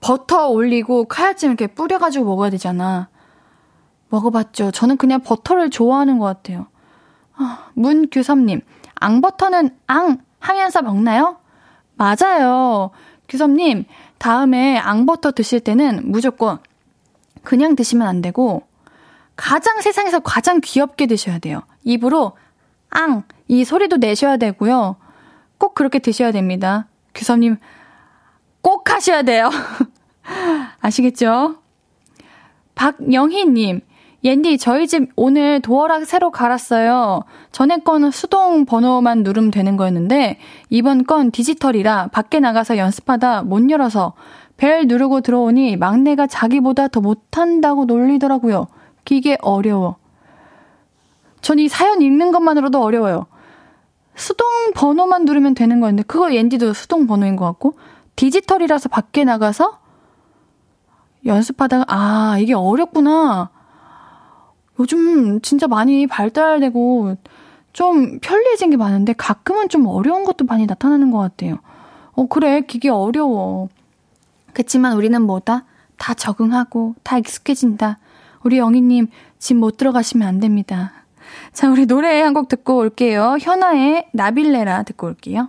[0.00, 3.08] 버터 올리고, 카야잼 이렇게 뿌려가지고 먹어야 되잖아.
[4.08, 4.70] 먹어봤죠.
[4.70, 6.66] 저는 그냥 버터를 좋아하는 것 같아요.
[7.36, 8.60] 아, 문규섭님,
[8.96, 11.38] 앙버터는 앙 하면서 먹나요?
[11.96, 12.90] 맞아요.
[13.28, 13.86] 규섭님,
[14.18, 16.58] 다음에 앙버터 드실 때는 무조건
[17.42, 18.62] 그냥 드시면 안 되고,
[19.36, 21.62] 가장 세상에서 가장 귀엽게 드셔야 돼요.
[21.82, 22.32] 입으로
[22.90, 24.96] 앙, 이 소리도 내셔야 되고요.
[25.58, 26.86] 꼭 그렇게 드셔야 됩니다.
[27.14, 27.56] 규섭님,
[28.64, 29.50] 꼭 하셔야 돼요.
[30.80, 31.56] 아시겠죠?
[32.74, 33.82] 박영희님,
[34.24, 37.24] 옌디, 저희 집 오늘 도어락 새로 갈았어요.
[37.52, 40.38] 전에 건 수동 번호만 누르면 되는 거였는데,
[40.70, 44.14] 이번 건 디지털이라 밖에 나가서 연습하다 못 열어서
[44.56, 48.66] 벨 누르고 들어오니 막내가 자기보다 더 못한다고 놀리더라고요.
[49.04, 49.96] 기계 어려워.
[51.42, 53.26] 전 이 사연 읽는 것만으로도 어려워요.
[54.14, 57.74] 수동 번호만 누르면 되는 거였는데, 그거 옌디도 수동 번호인 것 같고,
[58.16, 59.78] 디지털이라서 밖에 나가서
[61.26, 63.50] 연습하다가, 아, 이게 어렵구나.
[64.78, 67.16] 요즘 진짜 많이 발달되고
[67.72, 71.58] 좀 편리해진 게 많은데 가끔은 좀 어려운 것도 많이 나타나는 것 같아요.
[72.12, 72.60] 어, 그래.
[72.62, 73.68] 기계 어려워.
[74.52, 75.64] 그치만 우리는 뭐다?
[75.96, 77.98] 다 적응하고 다 익숙해진다.
[78.42, 80.92] 우리 영희님 집 못 들어가시면 안 됩니다.
[81.52, 83.36] 자, 우리 노래 한 곡 듣고 올게요.
[83.40, 85.48] 현아의 나빌레라 듣고 올게요.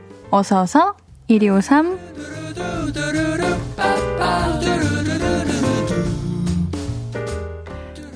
[0.31, 0.95] 어서어서
[1.27, 1.99] 1253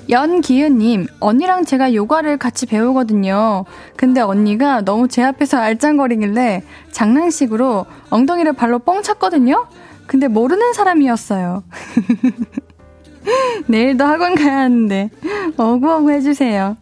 [0.09, 3.65] 연기은님, 언니랑 제가 요가를 같이 배우거든요.
[3.97, 9.67] 근데 언니가 너무 제 앞에서 알짱거리길래 장난식으로 엉덩이를 발로 뻥 찼거든요?
[10.05, 11.63] 근데 모르는 사람이었어요.
[13.65, 15.09] 내일도 학원 가야 하는데,
[15.57, 16.77] 어구어구 해주세요.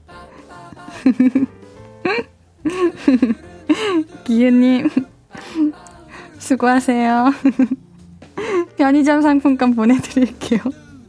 [4.25, 4.89] 기은님,
[6.39, 7.31] 수고하세요.
[8.77, 10.59] 편의점 상품권 보내드릴게요.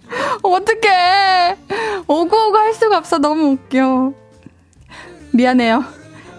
[0.43, 1.57] 어떡해!
[2.07, 3.19] 오구오구 할 수가 없어.
[3.19, 4.13] 너무 웃겨.
[5.33, 5.85] 미안해요.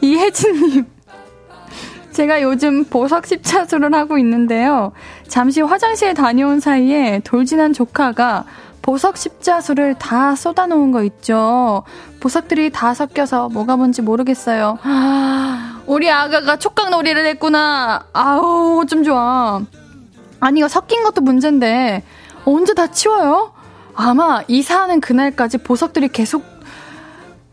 [0.01, 0.85] 이혜진님.
[2.11, 4.93] 제가 요즘 보석 십자수를 하고 있는데요.
[5.27, 8.45] 잠시 화장실 다녀온 사이에 돌진한 조카가
[8.85, 11.81] 보석 십자수를 다 쏟아놓은 거 있죠.
[12.19, 14.77] 보석들이 다 섞여서 뭐가 뭔지 모르겠어요.
[14.83, 18.05] 아, 우리 아가가 촉각놀이를 했구나.
[18.13, 19.59] 아우, 좀 좋아.
[20.39, 22.03] 아니, 이거 섞인 것도 문제인데,
[22.45, 23.53] 언제 다 치워요?
[23.95, 26.43] 아마 이사하는 그날까지 보석들이 계속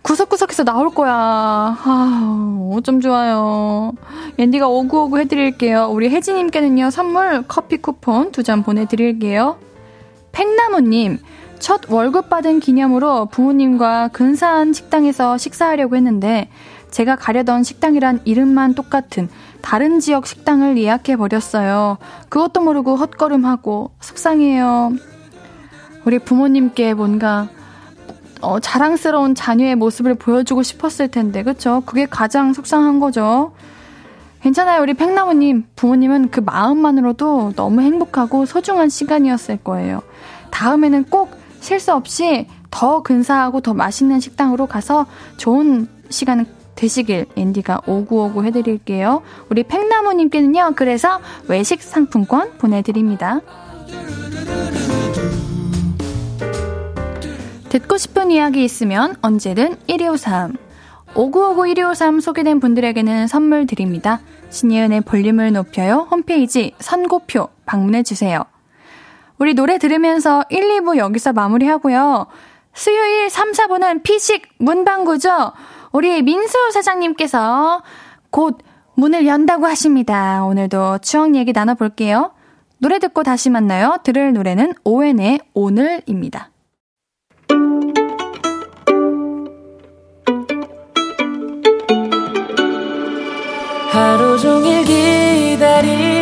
[0.02, 1.14] 구석구석해서 나올 거야.
[1.14, 3.92] 아, 어쩜 좋아요.
[4.36, 5.86] 앤디가 오구오구 해드릴게요.
[5.90, 9.56] 우리 혜진님께는요, 선물 커피 쿠폰 두 잔 보내드릴게요.
[10.32, 11.18] 팽나무님,
[11.58, 16.48] 첫 월급 받은 기념으로 부모님과 근사한 식당에서 식사하려고 했는데,
[16.90, 19.28] 제가 가려던 식당이란 이름만 똑같은
[19.62, 21.98] 다른 지역 식당을 예약해 버렸어요.
[22.28, 24.92] 그것도 모르고 헛걸음하고 속상해요.
[26.04, 27.48] 우리 부모님께 뭔가
[28.42, 31.82] 어, 자랑스러운 자녀의 모습을 보여주고 싶었을 텐데, 그쵸?
[31.86, 33.52] 그게 가장 속상한 거죠.
[34.42, 35.64] 괜찮아요, 우리 팽나무님.
[35.76, 40.02] 부모님은 그 마음만으로도 너무 행복하고 소중한 시간이었을 거예요.
[40.52, 48.44] 다음에는 꼭 실수 없이 더 근사하고 더 맛있는 식당으로 가서 좋은 시간 되시길 앤디가 오구오구
[48.44, 49.22] 해드릴게요.
[49.50, 53.40] 우리 팽나무님께는요, 그래서 외식 상품권 보내드립니다.
[57.68, 60.56] 듣고 싶은 이야기 있으면 언제든 1253.
[61.14, 64.20] 5959-1253 소개된 분들에게는 선물 드립니다.
[64.50, 68.51] 신예은의 볼륨을 높여요 홈페이지 선고표 방문해주세요.
[69.38, 72.26] 우리 노래 들으면서 1, 2부 여기서 마무리하고요.
[72.74, 75.52] 수요일 3, 4부는 피식 문방구죠.
[75.92, 77.82] 우리 민수 사장님께서
[78.30, 78.58] 곧
[78.94, 80.44] 문을 연다고 하십니다.
[80.44, 82.32] 오늘도 추억 얘기 나눠볼게요.
[82.78, 83.96] 노래 듣고 다시 만나요.
[84.02, 86.50] 들을 노래는 오웬의 오늘입니다.
[93.92, 96.21] 하루 종일 기다린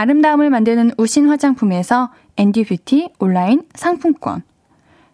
[0.00, 4.42] 아름다움을 만드는 우신 화장품에서 앤디 뷰티 온라인 상품권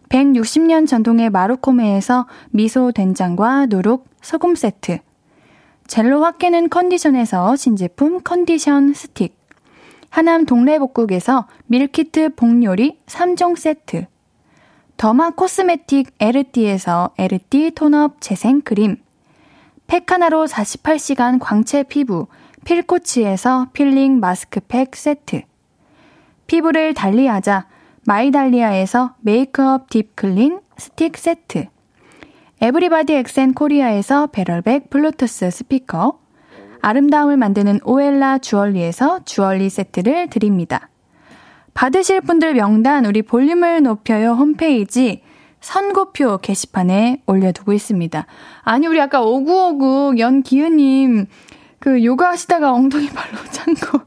[0.07, 4.99] 160년 전통의 마루코메에서 미소 된장과 누룩 소금 세트
[5.87, 9.35] 젤로 확 깨는 컨디션에서 신제품 컨디션 스틱
[10.09, 14.05] 하남 동래복국에서 밀키트 복요리 3종 세트.
[14.95, 18.95] 더마 코스메틱 에르띠에서 에르띠 톤업 재생크림.
[19.85, 22.27] 팩 하나로 48시간 광채 피부
[22.67, 25.43] 필코치에서 필링 마스크팩 세트.
[26.47, 27.65] 피부를 달리하자
[28.05, 31.67] 마이달리아에서 메이크업 딥클린 스틱 세트.
[32.59, 36.19] 에브리바디 엑센 코리아에서 배럴백 블루투스 스피커.
[36.81, 40.89] 아름다움을 만드는 오엘라 주얼리에서 주얼리 세트를 드립니다.
[41.73, 45.21] 받으실 분들 명단 우리 볼륨을 높여요 홈페이지
[45.61, 48.25] 선고표 게시판에 올려두고 있습니다.
[48.63, 51.27] 아니 우리 아까 오구오구 연기은님
[51.79, 54.01] 그 요가 하시다가 엉덩이 발로 찬 거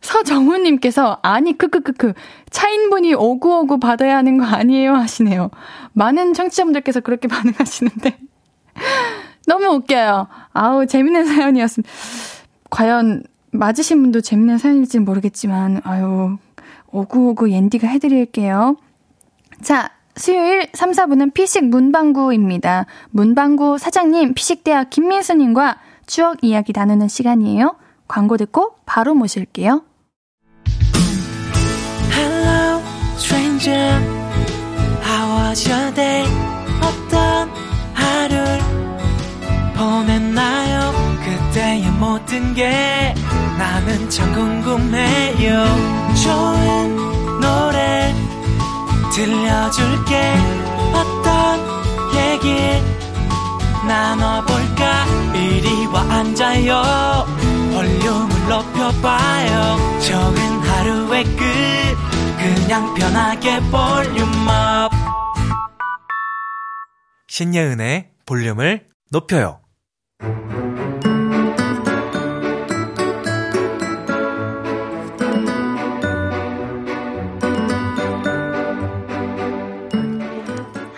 [0.00, 2.12] 서정훈님께서 아니 크크크크
[2.50, 5.50] 차인분이 오구오구 받아야 하는 거 아니에요 하시네요.
[5.92, 8.18] 많은 청취자분들께서 그렇게 반응하시는데
[9.46, 10.28] 너무 웃겨요.
[10.52, 11.92] 아우, 재밌는 사연이었습니다.
[12.70, 16.38] 과연 맞으신 분도 재밌는 사연일지는 모르겠지만, 아유,
[16.92, 18.76] 오구오구 옌디가 해드릴게요.
[19.60, 22.86] 자, 수요일 3, 4부는 피식 문방구입니다.
[23.10, 25.78] 문방구 사장님, 피식대학 김민수님과
[26.12, 27.74] 추억 이야기 나누는 시간이에요.
[28.06, 29.82] 광고 듣고 바로 모실게요.
[32.12, 32.82] Hello,
[33.16, 33.98] stranger.
[35.02, 36.30] How was your day?
[36.82, 37.48] 어떤
[37.94, 38.58] 하루를
[39.74, 40.92] 보냈나요?
[41.24, 43.14] 그때의 모든 게
[43.56, 45.64] 나는 참 궁금해요.
[46.22, 48.14] 좋은 노래
[49.14, 50.34] 들려줄게.
[50.92, 51.58] 어떤
[52.14, 53.01] 얘기
[53.86, 55.04] 나눠볼까?
[55.34, 56.82] 이리 와 앉아요.
[57.72, 60.00] 볼륨을 높여봐요.
[60.00, 61.42] 적은 하루의 끝.
[62.38, 64.90] 그냥 편하게 볼륨업.
[67.28, 69.60] 신예은의 볼륨을 높여요.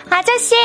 [0.09, 0.55] 아저씨!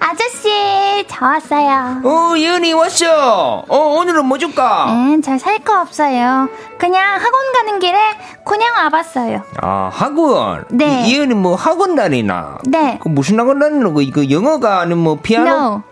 [0.00, 0.87] 아저씨!
[1.18, 2.00] 저 왔어요.
[2.04, 3.64] 어, 예은이 왔어.
[3.68, 4.86] 어, 오늘은 뭐 줄까?
[4.90, 6.48] 응, 잘살 거 없어요.
[6.78, 7.98] 그냥 학원 가는 길에
[8.44, 9.42] 그냥 와봤어요.
[9.60, 10.64] 아, 학원.
[10.70, 11.08] 네.
[11.10, 12.58] 예은이 뭐 학원 다니나?
[12.66, 12.98] 네.
[13.02, 14.02] 그 무슨 학원 다니는 거?
[14.02, 15.48] 이거 영어가 아니면 뭐 피아노?
[15.50, 15.82] No.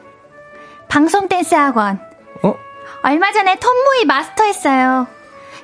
[0.88, 1.98] 방송 댄스 학원.
[2.42, 2.54] 어?
[3.02, 5.08] 얼마 전에 톰보이 마스터했어요.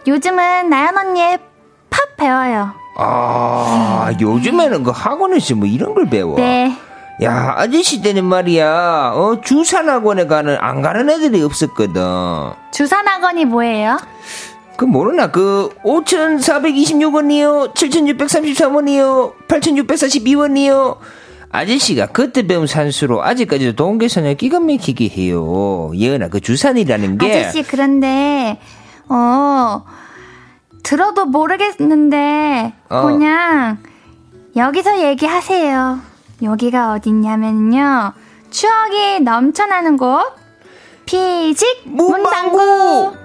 [0.09, 1.39] 요즘은 나연 언니의
[1.89, 2.73] 팝 배워요.
[2.97, 6.35] 아, 요즘에는 그 학원에서 뭐 이런 걸 배워.
[6.37, 6.77] 네.
[7.23, 9.13] 야, 아저씨 때는 말이야.
[9.15, 12.03] 어, 주산 학원에 가는 안 가는 애들이 없었거든.
[12.73, 13.99] 주산 학원이 뭐예요?
[14.77, 15.31] 그 모르나?
[15.31, 20.97] 그 5,426원이요, 7,633원이요, 8,642원이요.
[21.53, 25.91] 아저씨가 그때 배운 산수로 아직까지도 동계선을 끼가 막히게 해요.
[25.95, 27.41] 예은아, 그 주산이라는 게.
[27.41, 28.59] 아저씨 그런데
[29.09, 29.85] 어
[30.83, 33.03] 들어도 모르겠는데 어.
[33.03, 33.79] 그냥
[34.57, 36.12] 여기서 얘기하세요.
[36.43, 38.13] 여기가 어딨냐면요.
[38.51, 40.35] 추억이 넘쳐나는 곳
[41.07, 42.57] 피직 문방구!
[42.59, 43.23] 문방구.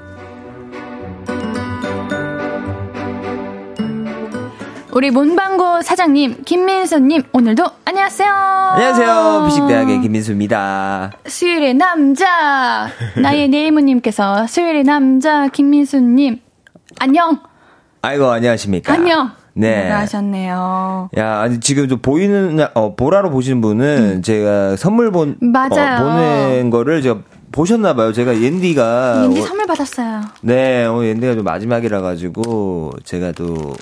[4.94, 8.34] 우리 문방구 사장님, 김민수님, 오늘도 안녕하세요.
[8.34, 9.44] 안녕하세요.
[9.46, 11.12] 비식대학의 김민수입니다.
[11.28, 12.88] 수요일의 남자,
[13.22, 16.42] 나의 네이모님께서 수요일의 남자, 김민수님,
[17.00, 17.40] 안녕.
[18.02, 18.92] 아이고, 안녕하십니까.
[18.94, 19.37] 안녕.
[19.58, 19.90] 네.
[19.90, 21.10] 하셨네요.
[21.18, 25.52] 야, 아니, 지금 좀 보이는, 어, 보라로 보시는 분은 제가 선물 본, 음.
[25.52, 26.06] 맞아요.
[26.06, 27.20] 어, 보낸 거를 제가
[27.52, 28.14] 보셨나 봐요.
[28.14, 29.24] 제가 옌디가.
[29.26, 30.22] 옌디 어, 선물 받았어요.
[30.42, 33.74] 네, 오늘 옌디가 좀 마지막이라 가지고 제가 또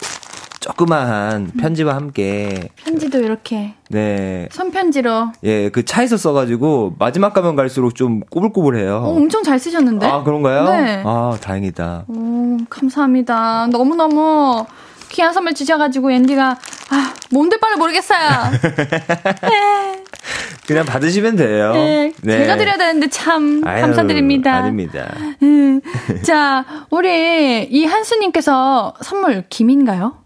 [0.61, 4.47] 조그마한 편지와 함께 편지도 이렇게 네.
[4.51, 5.31] 손편지로.
[5.43, 8.95] 예, 그 차에서 써가지고 마지막 가면 갈수록 좀 꼬불꼬불해요.
[8.95, 10.07] 어, 엄청 잘 쓰셨는데?
[10.07, 10.63] 아, 그런가요?
[10.65, 11.03] 네.
[11.05, 12.05] 아, 다행이다.
[12.07, 13.67] 오, 감사합니다.
[13.67, 14.65] 너무 너무
[15.15, 16.57] 귀한 선물 주셔가지고 앤디가
[16.89, 18.19] 아, 몸둘 바를 모르겠어요.
[19.49, 20.03] 네.
[20.67, 21.71] 그냥 받으시면 돼요.
[21.73, 22.11] 네.
[22.21, 24.55] 제가 드려야 되는데 참 아유, 감사드립니다.
[24.55, 25.15] 아닙니다.
[25.41, 25.79] 음.
[26.25, 30.17] 자, 우리 이 한수님께서 선물 김인가요?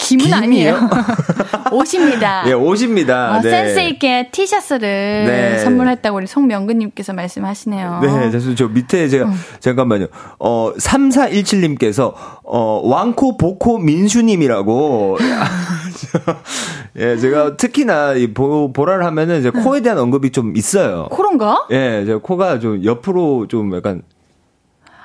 [0.00, 0.36] 김은 김이요?
[0.36, 0.90] 아니에요.
[1.72, 2.44] 옷입니다.
[2.46, 3.36] 예, 옷입니다.
[3.36, 3.50] 어, 네.
[3.50, 5.58] 센스 있게 티셔츠를 네.
[5.58, 8.00] 선물했다고 우리 송명근님께서 말씀하시네요.
[8.02, 9.32] 네, 그래서 저 밑에 제가, 음.
[9.60, 10.06] 잠깐만요.
[10.38, 15.18] 어, 3417님께서, 어, 왕코, 보코, 민수님이라고.
[16.96, 21.08] 예, 제가 특히나 이 보, 보라를 하면은 이제 코에 대한 언급이 좀 있어요.
[21.10, 21.66] 코런가?
[21.70, 24.02] 예, 제가 코가 좀 옆으로 좀 약간,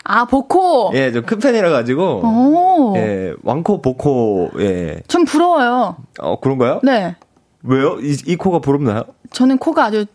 [0.06, 0.92] 아, 보코.
[0.94, 2.22] 예, 좀큰 편이라 가지고.
[2.24, 2.94] 오.
[2.98, 5.02] 예, 왕코, 보코, 예.
[5.08, 5.98] 전 부러워요.
[6.20, 6.80] 어, 그런가요?
[6.84, 7.16] 네.
[7.64, 8.00] 왜요?
[8.00, 9.04] 이, 이 코가 부럽나요?
[9.32, 10.06] 저는 코가 아주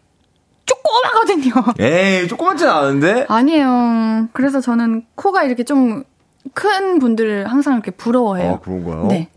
[0.64, 1.52] 조그마거든요.
[1.84, 3.26] 에이, 조그맣진 않은데?
[3.28, 4.28] 아니에요.
[4.32, 6.04] 그래서 저는 코가 이렇게 좀
[6.54, 8.52] 큰 분들을 항상 이렇게 부러워해요.
[8.54, 9.06] 아, 그런가요?
[9.08, 9.28] 네.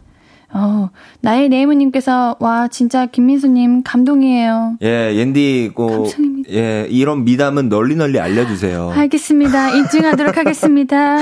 [0.56, 0.90] 어,
[1.22, 4.78] 나의 네이모님께서, 와, 진짜 김민수님 감동이에요.
[4.84, 6.50] 예, 옌디, 고, 감사합니다.
[6.52, 8.92] 예, 이런 미담은 널리 널리 알려주세요.
[8.96, 9.72] 알겠습니다.
[9.72, 11.18] 인증하도록 하겠습니다.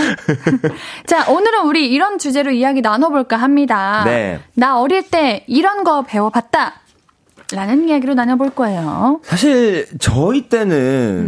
[1.08, 4.04] 자, 오늘은 우리 이런 주제로 이야기 나눠볼까 합니다.
[4.06, 4.40] 네.
[4.56, 6.82] 나 어릴 때 이런 거 배워봤다.
[7.54, 9.20] 라는 이야기로 나눠볼 거예요.
[9.24, 10.76] 사실, 저희 때는,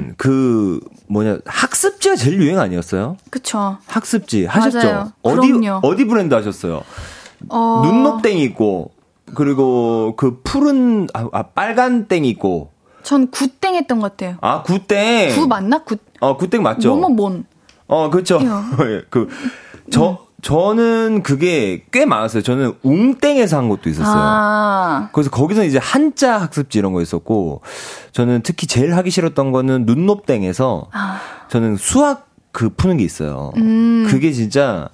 [0.10, 0.14] 음.
[0.18, 3.18] 그, 뭐냐, 학습지가 제일 유행 아니었어요?
[3.30, 3.78] 그쵸.
[3.88, 4.78] 학습지, 하셨죠?
[4.78, 5.12] 맞아요.
[5.22, 5.80] 어디, 그럼요.
[5.84, 6.84] 어디 브랜드 하셨어요?
[7.50, 8.92] 어, 눈높땡이 있고,
[9.36, 12.70] 그리고 그 푸른, 아, 아, 빨간 땡이 있고,
[13.04, 14.38] 전 굿땡 했던 것 같아요.
[14.42, 15.36] 아, 구땡.
[15.36, 15.84] 구 맞나?
[15.84, 16.00] 굿.
[16.22, 16.96] 어, 구땡 맞죠?
[16.96, 17.46] 뭐뭐 뭔.
[17.88, 18.40] 어, 그렇죠.
[18.82, 19.28] 예, 그,
[19.92, 22.44] 저, 저는 그게 꽤 많았어요.
[22.44, 24.16] 저는 웅땡에서 한 것도 있었어요.
[24.16, 25.10] 아.
[25.14, 27.62] 그래서 거기서 이제 한자 학습지 이런 거 있었고,
[28.12, 31.20] 저는 특히 제일 하기 싫었던 거는 눈높땡에서 아.
[31.50, 33.52] 저는 수학 그 푸는 게 있어요.
[33.58, 34.06] 음.
[34.10, 34.90] 그게 진짜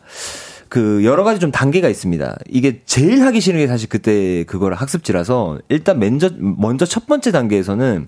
[0.70, 2.38] 그 여러 가지 좀 단계가 있습니다.
[2.47, 8.07] 이게 제일 하기 싫은 게 사실 그때 그거를 학습지라서 일단 먼저 먼저 첫 번째 단계에서는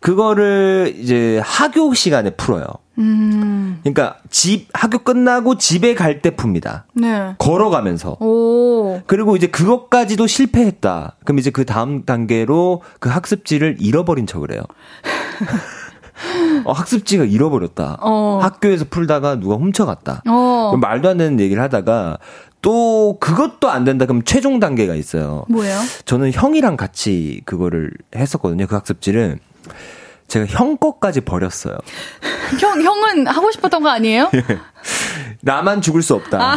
[0.00, 2.64] 그거를 이제 학교 시간에 풀어요.
[2.98, 3.78] 음.
[3.82, 6.82] 그러니까 집 학교 끝나고 집에 갈 때 풉니다.
[6.94, 7.34] 네.
[7.38, 8.18] 걸어가면서.
[8.20, 9.00] 오.
[9.06, 11.16] 그리고 이제 그것까지도 실패했다.
[11.24, 14.62] 그럼 이제 그 다음 단계로 그 학습지를 잃어버린 척을 해요.
[16.64, 17.98] 어, 학습지가 잃어버렸다.
[18.00, 18.38] 어.
[18.42, 20.22] 학교에서 풀다가 누가 훔쳐갔다.
[20.28, 20.76] 어.
[20.80, 22.18] 말도 안 되는 얘기를 하다가
[22.60, 24.06] 또 그것도 안 된다.
[24.06, 25.44] 그럼 최종 단계가 있어요.
[25.48, 25.80] 뭐예요?
[26.04, 28.66] 저는 형이랑 같이 그거를 했었거든요.
[28.66, 29.38] 그 학습지를.
[30.28, 31.76] 제가 형 것까지 버렸어요.
[32.58, 34.30] 형, 형은 하고 싶었던 거 아니에요?
[35.44, 36.16] 나만 죽을 수 아.
[36.16, 36.54] 없다.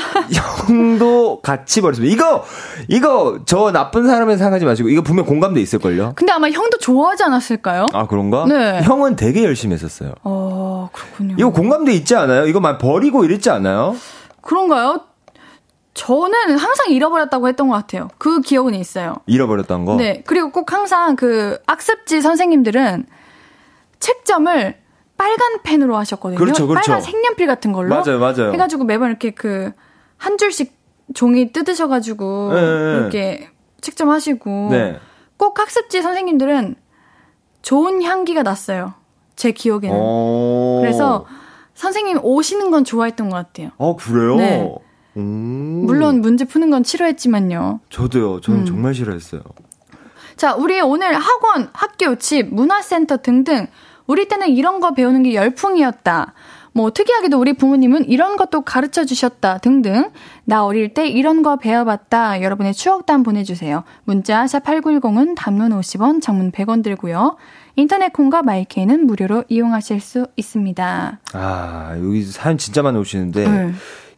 [0.68, 2.14] 형도 같이 버렸습니다.
[2.14, 2.44] 이거,
[2.88, 6.14] 이거, 저 나쁜 사람을 생각하지 마시고, 이거 분명 공감대 있을걸요?
[6.16, 7.88] 근데 아마 형도 좋아하지 않았을까요?
[7.94, 8.46] 아, 그런가?
[8.46, 8.82] 네.
[8.84, 10.14] 형은 되게 열심히 했었어요.
[10.24, 11.36] 어, 그렇군요.
[11.38, 12.46] 이거 공감대 있지 않아요?
[12.46, 13.96] 이거 막 버리고 이랬지 않아요?
[14.42, 15.02] 그런가요?
[15.96, 18.10] 저는 항상 잃어버렸다고 했던 것 같아요.
[18.20, 19.16] 그 기억은 있어요.
[19.26, 19.96] 잃어버렸던 거?
[19.96, 20.22] 네.
[20.28, 23.06] 그리고 꼭 항상 그 악습지 선생님들은
[24.00, 24.76] 책점을
[25.18, 26.38] 빨간 펜으로 하셨거든요.
[26.38, 26.92] 그렇죠, 그렇죠.
[26.92, 27.90] 빨간 색연필 같은 걸로.
[27.90, 28.52] 맞아요, 맞아요.
[28.54, 29.72] 해가지고 매번 이렇게 그
[30.18, 30.74] 한 줄씩
[31.14, 32.98] 종이 뜯으셔가지고 네, 네.
[33.00, 33.50] 이렇게
[33.82, 34.68] 책점하시고.
[34.72, 35.00] 네.
[35.38, 36.76] 꼭 학습지 선생님들은
[37.62, 38.94] 좋은 향기가 났어요.
[39.36, 39.96] 제 기억에는.
[40.00, 40.80] 어.
[40.82, 41.26] 그래서
[41.74, 43.72] 선생님 오시는 건 좋아했던 것 같아요.
[43.78, 44.36] 어, 그래요?
[44.38, 44.76] 네.
[45.18, 45.84] 음.
[45.86, 47.82] 물론 문제 푸는 건 싫어했지만요.
[47.90, 48.42] 저도요.
[48.42, 48.66] 저는 음.
[48.66, 49.42] 정말 싫어했어요.
[50.38, 53.68] 자, 우리 오늘 학원, 학교, 집, 문화센터 등등
[54.08, 56.34] 우리 때는 이런 거 배우는 게 열풍이었다.
[56.74, 60.12] 뭐 특이하게도 우리 부모님은 이런 것도 가르쳐 주셨다 등등
[60.44, 63.86] 나 어릴 때 이런 거 배워봤다 여러분의 추억담 보내주세요.
[64.04, 67.38] 문자 샵8910은 담론 50원 장문 100원 들고요.
[67.78, 71.20] 인터넷 콩과 마이케이는 무료로 이용하실 수 있습니다.
[71.34, 73.72] 아, 여기 사연 진짜 많이 오시는데, 네.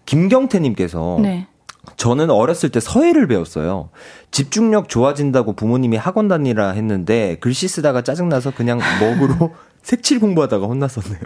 [0.05, 1.47] 김경태님께서, 네.
[1.95, 3.89] 저는 어렸을 때 서예를 배웠어요.
[4.31, 9.55] 집중력 좋아진다고 부모님이 학원 다니라 했는데 글씨 쓰다가 짜증나서 그냥 먹으로
[9.87, 11.21] 색칠 공부하다가 혼났었네요.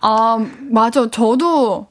[0.00, 1.10] 아, 맞아.
[1.10, 1.86] 저도,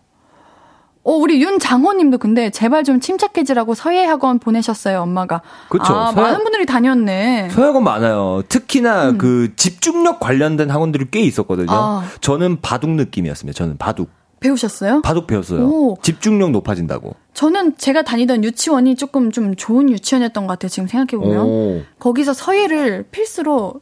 [1.04, 5.42] 어, 우리 윤장호님도 근데 제발 좀 침착해지라고 서예학원 보내셨어요, 엄마가.
[5.70, 7.50] 그쵸, 아, 서예- 많은 분들이 다녔네.
[7.52, 8.42] 서학원 많아요.
[8.50, 11.68] 특히나 그 집중력 관련된 학원들이 꽤 있었거든요.
[11.68, 11.70] 음.
[11.72, 12.04] 아.
[12.20, 13.56] 저는 바둑 느낌이었습니다.
[13.56, 14.10] 저는 바둑.
[14.40, 15.02] 배우셨어요?
[15.04, 15.62] 바둑 배웠어요.
[15.68, 15.98] 오.
[16.02, 17.16] 집중력 높아진다고.
[17.36, 20.70] 저는 제가 다니던 유치원이 조금 좀 좋은 유치원이었던 것 같아요.
[20.70, 21.46] 지금 생각해보면.
[21.46, 21.82] 오.
[22.00, 23.76] 거기서 서예를 필수로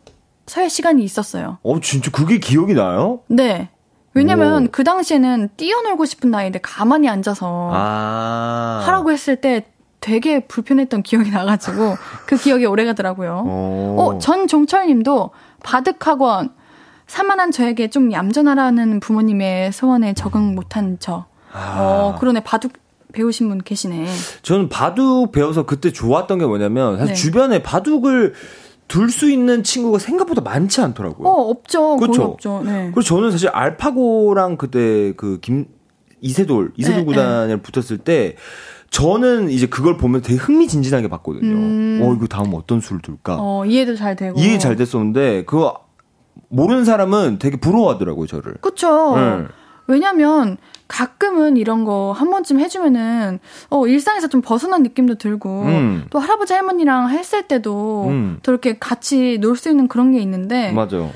[0.51, 1.59] 서예 시간이 있었어요.
[1.63, 3.21] 어, 진짜 그게 기억이 나요?
[3.27, 3.69] 네.
[4.13, 4.67] 왜냐면 오.
[4.69, 8.81] 그 당시에는 뛰어놀고 싶은 나이인데 가만히 앉아서 아.
[8.83, 9.67] 하라고 했을 때
[10.01, 11.95] 되게 불편했던 기억이 나가지고
[12.25, 13.43] 그 기억이 오래 가더라고요.
[13.45, 13.95] 어.
[13.97, 15.29] 어, 전종철 님도
[15.63, 16.49] 바둑학원
[17.07, 21.27] 사만한 저에게 좀 얌전하라는 부모님의 소원에 적응 못한 저.
[21.53, 21.77] 아.
[21.79, 22.41] 어, 그러네.
[22.41, 22.73] 바둑
[23.13, 24.05] 배우신 분 계시네.
[24.41, 27.13] 저는 바둑 배워서 그때 좋았던 게 뭐냐면 사실 네.
[27.13, 28.33] 주변에 바둑을
[28.91, 31.27] 둘 수 있는 친구가 생각보다 많지 않더라고요.
[31.27, 31.95] 어, 없죠.
[31.95, 32.23] 그쵸?
[32.23, 32.61] 없죠.
[32.65, 32.91] 네.
[32.93, 35.65] 그래서 저는 사실 알파고랑 그때 그 김
[36.19, 38.35] 이세돌 이세돌 네, 구단에 붙었을 때
[38.89, 41.55] 저는 이제 그걸 보면 되게 흥미진진하게 봤거든요.
[41.55, 41.99] 음.
[42.03, 44.37] 어 이거 다음 어떤 수를 둘까 어, 이해도 잘 되고.
[44.37, 45.85] 이해 잘 됐었는데 그거
[46.49, 48.55] 모르는 사람은 되게 부러워하더라고요 저를.
[48.61, 49.15] 그쵸.
[49.15, 49.45] 네.
[49.91, 53.39] 왜냐면 가끔은 이런 거 한 번쯤 해주면은
[53.69, 56.05] 어 일상에서 좀 벗어난 느낌도 들고 음.
[56.09, 58.39] 또 할아버지 할머니랑 했을 때도 음.
[58.43, 61.11] 또 이렇게 같이 놀 수 있는 그런 게 있는데 맞아요.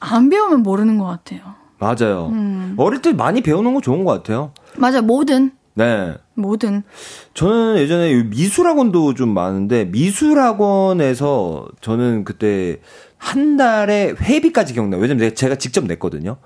[0.00, 1.40] 안 배우면 모르는 것 같아요.
[1.78, 2.30] 맞아요.
[2.32, 2.74] 음.
[2.76, 4.52] 어릴 때 많이 배우는 거 좋은 것 같아요.
[4.76, 6.14] 맞아 뭐든 네.
[6.34, 6.82] 뭐든
[7.34, 12.80] 저는 예전에 미술학원도 좀 많은데 미술학원에서 저는 그때
[13.18, 15.00] 한 달에 회비까지 기억나요.
[15.00, 16.36] 왜냐면 제가 직접 냈거든요.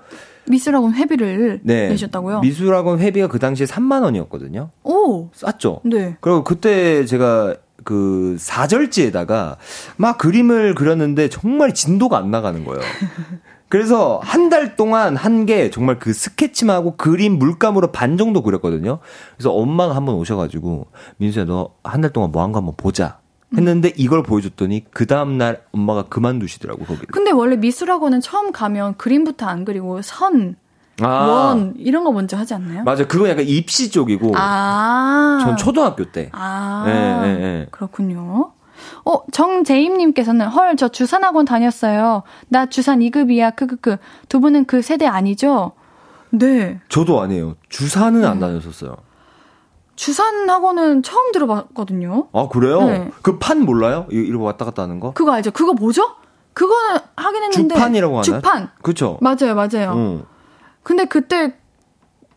[0.49, 1.89] 미술학원 회비를 네.
[1.89, 2.41] 내셨다고요?
[2.41, 4.69] 미술학원 회비가 그 당시에 3만 원이었거든요.
[4.83, 5.81] 오, 쌌죠.
[5.83, 6.17] 네.
[6.21, 9.57] 그리고 그때 제가 그 사절지에다가
[9.97, 12.81] 막 그림을 그렸는데 정말 진도가 안 나가는 거예요.
[13.69, 18.99] 그래서 한 달 동안 한 게 정말 그 스케치하고 그림 물감으로 반 정도 그렸거든요.
[19.35, 20.87] 그래서 엄마가 한번 오셔가지고
[21.17, 23.19] 민수야 너 한 달 동안 뭐 한 거 한번 보자.
[23.55, 27.07] 했는데 이걸 보여줬더니 그 다음 날 엄마가 그만두시더라고 거기를.
[27.07, 30.55] 근데 원래 미술학원은 처음 가면 그림부터 안 그리고 선,
[31.01, 32.83] 아, 원 이런 거 먼저 하지 않나요?
[32.83, 33.07] 맞아.
[33.07, 34.33] 그건 약간 입시 쪽이고.
[34.35, 35.39] 아.
[35.41, 36.29] 전 초등학교 때.
[36.33, 36.83] 아.
[36.87, 36.91] 예,
[37.29, 37.67] 예, 예.
[37.71, 38.51] 그렇군요.
[39.05, 42.23] 어, 정재임님께서는, 헐, 저 주산학원 다녔어요.
[42.49, 43.97] 나 주산 2급이야, 크크크.
[44.27, 45.71] 두 분은 그 세대 아니죠?
[46.29, 46.79] 네.
[46.89, 47.55] 저도 아니에요.
[47.69, 48.29] 주사는 음.
[48.29, 48.97] 안 다녔었어요.
[49.97, 52.29] 주산학원은 처음 들어봤거든요.
[52.31, 52.81] 아 그래요?
[52.85, 53.11] 네.
[53.23, 54.05] 그판 몰라요?
[54.11, 55.11] 이- 이러고 왔다 갔다 하는 거?
[55.11, 55.51] 그거 알죠?
[55.51, 56.03] 그거 뭐죠?
[56.53, 57.75] 그거는 하긴 했는데.
[57.75, 58.23] 주판이라고 하나?
[58.23, 58.69] 주판.
[58.81, 59.17] 그쵸?
[59.21, 59.93] 맞아요, 맞아요.
[59.95, 60.23] 응.
[60.83, 61.55] 근데 그때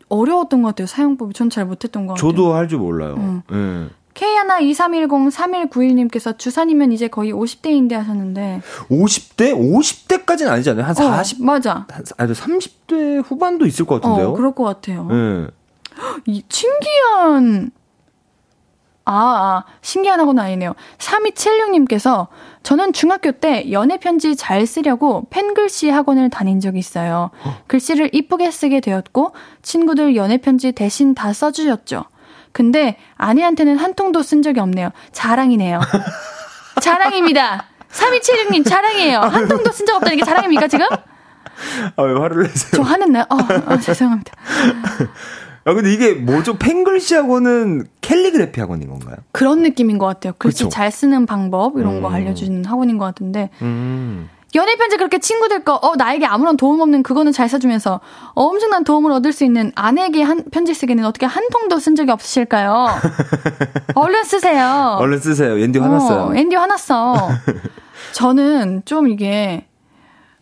[0.09, 1.35] 어려웠던 것 같아요, 사용법이.
[1.35, 2.31] 전 잘 못했던 것 같아요.
[2.33, 3.15] 저도 할 줄 몰라요.
[3.17, 3.43] 음.
[3.53, 3.89] 예.
[4.15, 8.61] K123103191님께서 주산이면 이제 거의 50대인데 하셨는데.
[8.91, 9.53] 50대?
[9.55, 10.87] 50대까지는 아니지 않아요?
[10.87, 11.87] 한 40, 어, 맞아.
[11.91, 14.31] 한, 아니, 30대 후반도 있을 것 같은데요?
[14.31, 15.07] 어, 그럴 것 같아요.
[15.13, 15.47] 예.
[16.27, 17.71] 이 신기한
[19.07, 20.75] 아, 아 신기한 학원 아니네요.
[20.99, 22.29] 3276님께서
[22.63, 27.31] 저는 중학교 때 연애 편지 잘 쓰려고 펜글씨 학원을 다닌 적이 있어요.
[27.67, 32.05] 글씨를 이쁘게 쓰게 되었고 친구들 연애 편지 대신 다 써주셨죠.
[32.53, 34.91] 근데 아내한테는 한 통도 쓴 적이 없네요.
[35.13, 35.81] 자랑이네요.
[36.81, 37.65] 자랑입니다.
[37.91, 39.19] 3276님 자랑이에요.
[39.21, 40.87] 한 통도 쓴 적 없다는 게 자랑입니까 지금?
[41.97, 42.71] 아, 왜 화를 내세요?
[42.75, 43.25] 저 화냈나요?
[43.29, 43.37] 어,
[43.73, 44.33] 어, 죄송합니다.
[45.65, 46.57] 아, 근데 이게 뭐죠?
[46.57, 49.17] 펜글씨 학원은 캘리그래피 학원인 건가요?
[49.33, 50.33] 그런 느낌인 것 같아요.
[50.39, 50.69] 글씨 그쵸?
[50.71, 52.15] 잘 쓰는 방법 이런 거 음.
[52.15, 54.29] 알려주는 학원인 것 같은데 음.
[54.57, 58.01] 연애 편지 그렇게 친구들 거 어 나에게 아무런 도움 없는 그거는 잘 써주면서
[58.35, 62.89] 엄청난 도움을 얻을 수 있는 아내에게 한 편지 쓰기는 어떻게 한 통도 쓴 적이 없으실까요?
[63.95, 64.97] 얼른 쓰세요.
[64.99, 65.57] 얼른 쓰세요.
[65.59, 66.21] 앤디 화났어요.
[66.31, 67.29] 어, 앤디 화났어.
[68.13, 69.67] 저는 좀 이게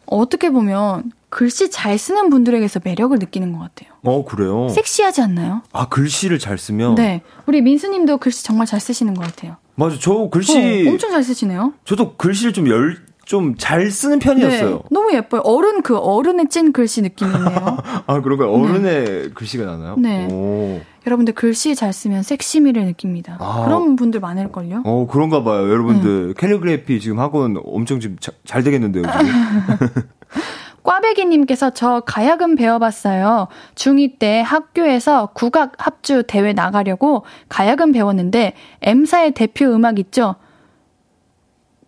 [0.06, 3.90] 어떻게 보면 글씨 잘 쓰는 분들에게서 매력을 느끼는 것 같아요.
[4.02, 4.68] 어, 그래요?
[4.70, 5.62] 섹시하지 않나요?
[5.72, 6.94] 아, 글씨를 잘 쓰면?
[6.94, 7.22] 네.
[7.46, 9.56] 우리 민수님도 글씨 정말 잘 쓰시는 것 같아요.
[9.74, 9.96] 맞아.
[10.00, 11.74] 저 글씨, 어, 엄청 잘 쓰시네요.
[11.84, 14.70] 저도 글씨를 좀 열, 좀 잘 쓰는 편이었어요.
[14.70, 15.42] 네, 너무 예뻐요.
[15.44, 17.76] 어른 그 어른의 찐 글씨 느낌이네요.
[18.06, 18.50] 아, 그런가요?
[18.50, 19.96] 어른의 글씨가 나나요?
[19.98, 20.26] 네.
[20.32, 20.80] 오.
[21.06, 23.36] 여러분들 글씨 잘 쓰면 섹시미를 느낍니다.
[23.38, 23.64] 아.
[23.66, 24.82] 그런 분들 많을걸요?
[24.86, 25.68] 어, 그런가 봐요.
[25.70, 26.28] 여러분들.
[26.28, 26.34] 네.
[26.38, 29.26] 캘리그래피 지금 학원 엄청 지금 자- 잘 되겠는데요, 지금?
[30.82, 33.48] 꽈배기님께서 저 가야금 배워봤어요.
[33.74, 40.36] 중2 때 학교에서 국악 합주 대회 나가려고 가야금 배웠는데 M사의 대표 음악 있죠?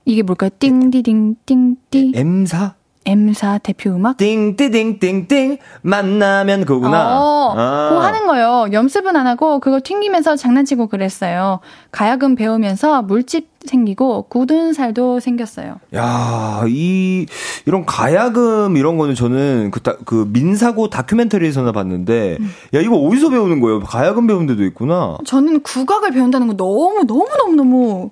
[0.05, 0.51] 이게 뭘까요?
[0.59, 2.80] 띵디딩 띵띠 M사?
[3.07, 4.19] M사 대표 음악?
[4.19, 7.19] 띵띠딩띵띵 만나면 그거구나.
[7.19, 7.89] 어, 아.
[7.89, 8.67] 그거 하는 거요.
[8.73, 11.61] 연습은 안 하고 그거 튕기면서 장난치고 그랬어요.
[11.93, 15.81] 가야금 배우면서 물집 생기고 굳은 살도 생겼어요.
[15.95, 17.27] 야, 이
[17.67, 22.51] 이런 가야금 이런 거는 저는 그, 다, 그 민사고 다큐멘터리에서나 봤는데 음.
[22.75, 23.81] 야, 이거 어디서 배우는 거예요?
[23.81, 25.17] 가야금 배우는 데도 있구나.
[25.25, 28.11] 저는 국악을 배운다는 거 너무 너무 너무 너무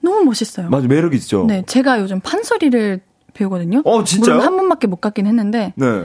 [0.00, 0.70] 너무 멋있어요.
[0.70, 0.86] 맞아.
[0.88, 1.44] 매력 있죠.
[1.46, 3.00] 네, 제가 요즘 판소리를
[3.40, 3.82] 배우거든요.
[3.84, 4.38] 어, 진짜요?
[4.40, 6.04] 한 번밖에 못 갔긴 했는데 네.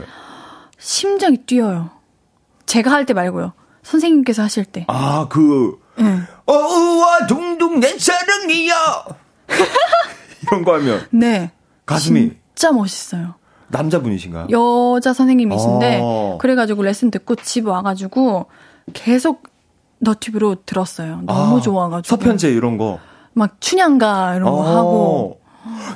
[0.78, 1.90] 심장이 뛰어요.
[2.66, 3.52] 제가 할 때 말고요.
[3.82, 4.84] 선생님께서 하실 때.
[4.88, 6.18] 아, 그, 네.
[6.46, 8.74] 어우와, 둥둥 내 사랑이야!
[10.42, 11.06] 이런 거 하면.
[11.10, 11.52] 네.
[11.86, 12.32] 가슴이.
[12.54, 13.34] 진짜 멋있어요.
[13.68, 14.48] 남자분이신가요?
[14.50, 16.38] 여자 선생님이신데, 어.
[16.40, 18.46] 그래가지고 레슨 듣고 집 와가지고
[18.92, 19.44] 계속
[19.98, 21.20] 너튜브로 들었어요.
[21.24, 22.16] 너무 아, 좋아가지고.
[22.16, 22.98] 서편제 이런 거.
[23.34, 24.62] 막 춘향가 이런 거 어.
[24.76, 25.35] 하고.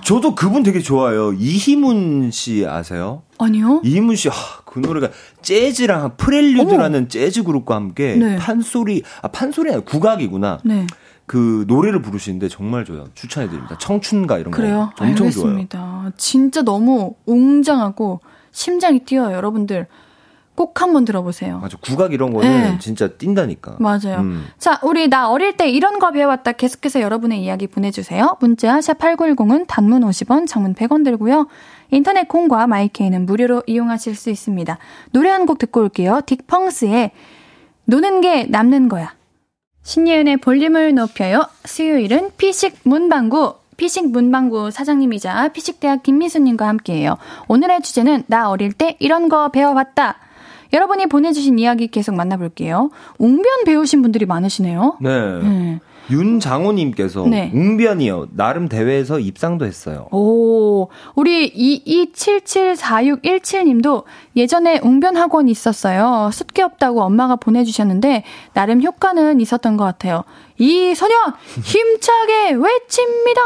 [0.04, 1.32] 저도 그분 되게 좋아요.
[1.32, 3.22] 이희문 씨 아세요?
[3.38, 3.80] 아니요.
[3.84, 5.10] 이희문 씨, 하, 그 노래가
[5.42, 7.08] 재즈랑 프렐류드라는.
[7.08, 8.36] 재즈 그룹과 함께 네.
[8.36, 10.60] 판소리, 아, 판소리 아니라 국악이구나.
[10.64, 10.86] 네.
[11.26, 13.06] 그 노래를 부르시는데 정말 좋아요.
[13.14, 13.78] 추천해드립니다.
[13.78, 14.90] 청춘가 이런 그래요?
[14.96, 15.04] 거.
[15.04, 15.78] 엄청 알겠습니다.
[15.78, 16.12] 좋아요.
[16.16, 19.86] 진짜 너무 웅장하고 심장이 뛰어요, 여러분들.
[20.60, 21.58] 꼭 한번 들어보세요.
[21.58, 21.78] 맞아.
[21.80, 22.78] 국악 이런 거는 네.
[22.80, 23.76] 진짜 뛴다니까.
[23.78, 24.18] 맞아요.
[24.18, 24.44] 음.
[24.58, 26.52] 자, 우리 나 어릴 때 이런 거 배워왔다.
[26.52, 28.36] 계속해서 여러분의 이야기 보내주세요.
[28.40, 31.46] 문자 샵8910은 단문 50원, 장문 100원 들고요.
[31.92, 34.76] 인터넷 콩과 마이케이는 무료로 이용하실 수 있습니다.
[35.12, 36.20] 노래 한 곡 듣고 올게요.
[36.26, 37.10] 딕펑스의
[37.86, 39.14] 노는 게 남는 거야.
[39.82, 41.46] 신예은의 볼륨을 높여요.
[41.64, 47.16] 수요일은 피식 문방구 피식 문방구 사장님이자 피식대학 김미수님과 함께해요.
[47.48, 50.16] 오늘의 주제는 나 어릴 때 이런 거 배워봤다.
[50.72, 52.90] 여러분이 보내주신 이야기 계속 만나볼게요.
[53.18, 54.98] 웅변 배우신 분들이 많으시네요.
[55.00, 55.40] 네.
[55.42, 55.80] 네.
[56.10, 57.50] 윤장호님께서 네.
[57.54, 58.28] 웅변이요.
[58.32, 60.08] 나름 대회에서 입상도 했어요.
[60.10, 61.50] 오, 우리
[61.84, 64.04] 22774617님도
[64.36, 66.30] 예전에 웅변 학원이 있었어요.
[66.32, 70.24] 습기 없다고 엄마가 보내주셨는데 나름 효과는 있었던 것 같아요.
[70.58, 71.16] 이 소년
[71.62, 73.40] 힘차게 외칩니다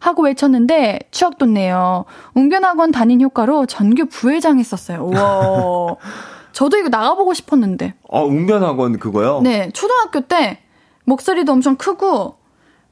[0.00, 2.04] 하고 외쳤는데 추억 돋네요.
[2.34, 5.04] 웅변 학원 다닌 효과로 전교 부회장 했었어요.
[5.04, 5.96] 우와.
[6.54, 7.94] 저도 이거 나가보고 싶었는데.
[8.10, 9.40] 아, 웅변학원 그거요?
[9.42, 10.60] 네, 초등학교 때
[11.04, 12.36] 목소리도 엄청 크고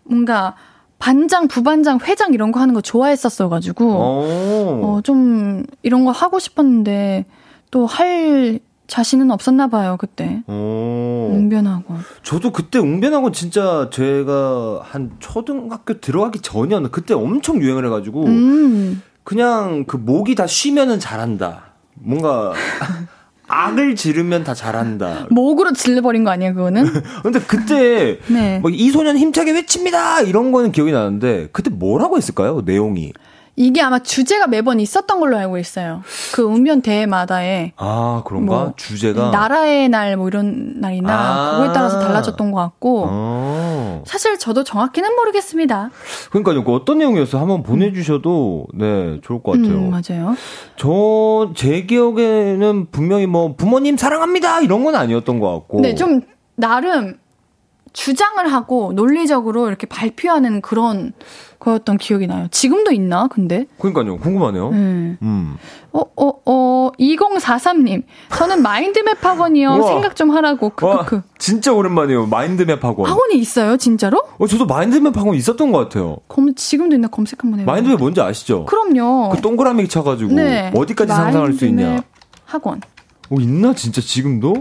[0.05, 0.55] 뭔가
[0.99, 7.27] 반장, 부반장, 회장 이런 거 하는 거 좋아했었어가지고 어, 좀 이런 거 하고 싶었는데
[7.71, 10.43] 또 할 자신은 없었나 봐요 그때.
[10.47, 12.01] 웅변학원.
[12.23, 19.03] 저도 그때 웅변학원 진짜 제가 한 초등학교 들어가기 전이었나 그때 엄청 유행을 해가지고 음.
[19.25, 21.73] 그냥 그 목이 다 쉬면은 잘한다.
[21.95, 22.53] 뭔가
[23.53, 25.27] 악을 지르면 다 잘한다.
[25.31, 26.87] 목으로 질러버린 거 아니에요, 그거는?
[27.23, 28.59] 근데 그때 네.
[28.61, 32.63] 뭐이 소년 힘차게 외칩니다 이런 거는 기억이 나는데 그때 뭐라고 했을까요?
[32.65, 33.13] 내용이.
[33.55, 36.03] 이게 아마 주제가 매번 있었던 걸로 알고 있어요.
[36.33, 37.73] 그 읍면 대회마다에.
[37.77, 38.55] 아, 그런가?
[38.55, 39.31] 뭐 주제가?
[39.31, 43.07] 나라의 날 뭐 이런 날이나 아~ 그거에 따라서 달라졌던 것 같고.
[43.11, 45.91] 아~ 사실 저도 정확히는 모르겠습니다.
[46.31, 46.65] 그러니까요.
[46.65, 47.41] 그 어떤 내용이었어요?
[47.41, 49.77] 한번 보내주셔도, 네, 좋을 것 같아요.
[49.77, 50.35] 음, 맞아요.
[50.77, 54.61] 저, 제 기억에는 분명히 뭐, 부모님 사랑합니다!
[54.63, 55.81] 이런 건 아니었던 것 같고.
[55.81, 56.23] 네, 좀,
[56.57, 57.19] 나름,
[57.93, 61.13] 주장을 하고 논리적으로 이렇게 발표하는 그런
[61.59, 62.49] 거였던 기억이 나요.
[62.51, 63.67] 지금도 있나, 근데?
[63.79, 64.19] 그러니까요.
[64.19, 64.71] 궁금하네요.
[64.71, 64.77] 네.
[65.23, 65.57] 음.
[65.93, 68.03] 어, 어, 어, 2043님.
[68.31, 69.83] 저는 마인드맵 학원이요.
[69.85, 70.71] 생각 좀 하라고.
[70.71, 71.17] 크크크.
[71.17, 72.27] 와, 진짜 오랜만이에요.
[72.27, 73.09] 마인드맵 학원.
[73.09, 74.23] 학원이 있어요, 진짜로?
[74.39, 76.17] 어, 저도 마인드맵 학원 있었던 것 같아요.
[76.29, 77.73] 검, 지금도 있나 검색 한번 해봐요.
[77.73, 78.65] 마인드맵 뭔지 아시죠?
[78.65, 79.31] 그럼요.
[79.31, 80.33] 그 동그라미 쳐가지고.
[80.33, 80.73] 네.
[80.75, 82.03] 어디까지 상상할 수 있냐.
[82.45, 82.81] 학원.
[83.31, 83.73] 어, 있나?
[83.75, 84.57] 진짜 지금도?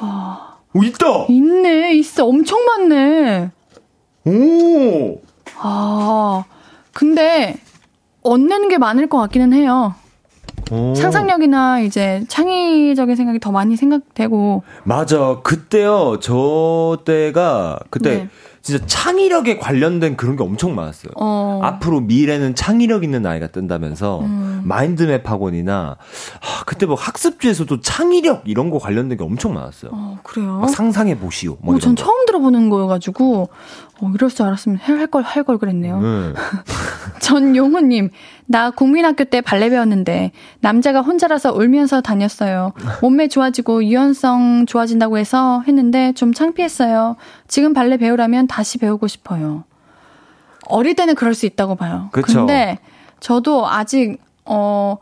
[0.00, 0.47] 와.
[0.74, 1.26] 오, 있다!
[1.28, 2.26] 있네, 있어.
[2.26, 3.50] 엄청 많네.
[4.26, 5.20] 오!
[5.56, 6.44] 아,
[6.92, 7.56] 근데
[8.22, 9.94] 얻는 게 많을 것 같기는 해요.
[10.70, 10.94] 오.
[10.94, 14.62] 상상력이나 이제 창의적인 생각이 더 많이 생각되고.
[14.84, 15.40] 맞아.
[15.42, 16.18] 그때요.
[16.20, 18.28] 저 때가 그때 네.
[18.68, 21.12] 진짜 창의력에 관련된 그런 게 엄청 많았어요.
[21.16, 21.60] 어.
[21.62, 24.60] 앞으로 미래는 창의력 있는 아이가 뜬다면서 음.
[24.64, 29.90] 마인드맵 학원이나 아, 그때 뭐 학습지에서도 창의력 이런 거 관련된 게 엄청 많았어요.
[29.94, 30.66] 어, 그래요?
[30.68, 31.56] 상상해 보시오.
[31.62, 32.02] 뭐 어, 전 거.
[32.04, 33.48] 처음 들어보는 거여가지고
[34.02, 36.00] 어, 이럴 줄 알았으면 할 걸할걸 그랬네요.
[36.02, 36.34] 네.
[37.20, 38.10] 전용호님,
[38.46, 42.72] 나 국민학교 때 발레 배웠는데 남자가 혼자라서 울면서 다녔어요.
[43.02, 47.16] 몸매 좋아지고 유연성 좋아진다고 해서 했는데 좀 창피했어요.
[47.46, 49.64] 지금 발레 배우라면 다시 배우고 싶어요.
[50.66, 52.08] 어릴 때는 그럴 수 있다고 봐요.
[52.12, 52.40] 그쵸.
[52.40, 52.78] 근데
[53.20, 54.96] 저도 아직 어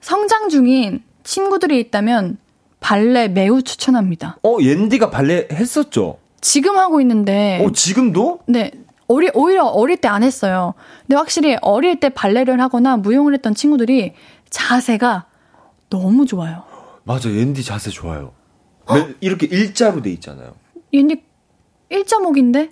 [0.00, 2.38] 성장 중인 친구들이 있다면
[2.80, 4.36] 발레 매우 추천합니다.
[4.42, 6.18] 어, 옌디가 발레 했었죠?
[6.40, 7.64] 지금 하고 있는데.
[7.64, 8.40] 어, 지금도?
[8.46, 8.72] 네.
[9.12, 10.74] 어리, 오히려 어릴 때 안 했어요.
[11.02, 14.12] 근데 확실히 어릴 때 발레를 하거나 무용을 했던 친구들이
[14.50, 15.26] 자세가
[15.90, 16.64] 너무 좋아요.
[17.04, 18.32] 맞아, 옌디 자세 좋아요.
[19.20, 20.52] 이렇게 일자로 돼 있잖아요.
[20.92, 21.22] 옌디
[21.90, 22.70] 일자목인데?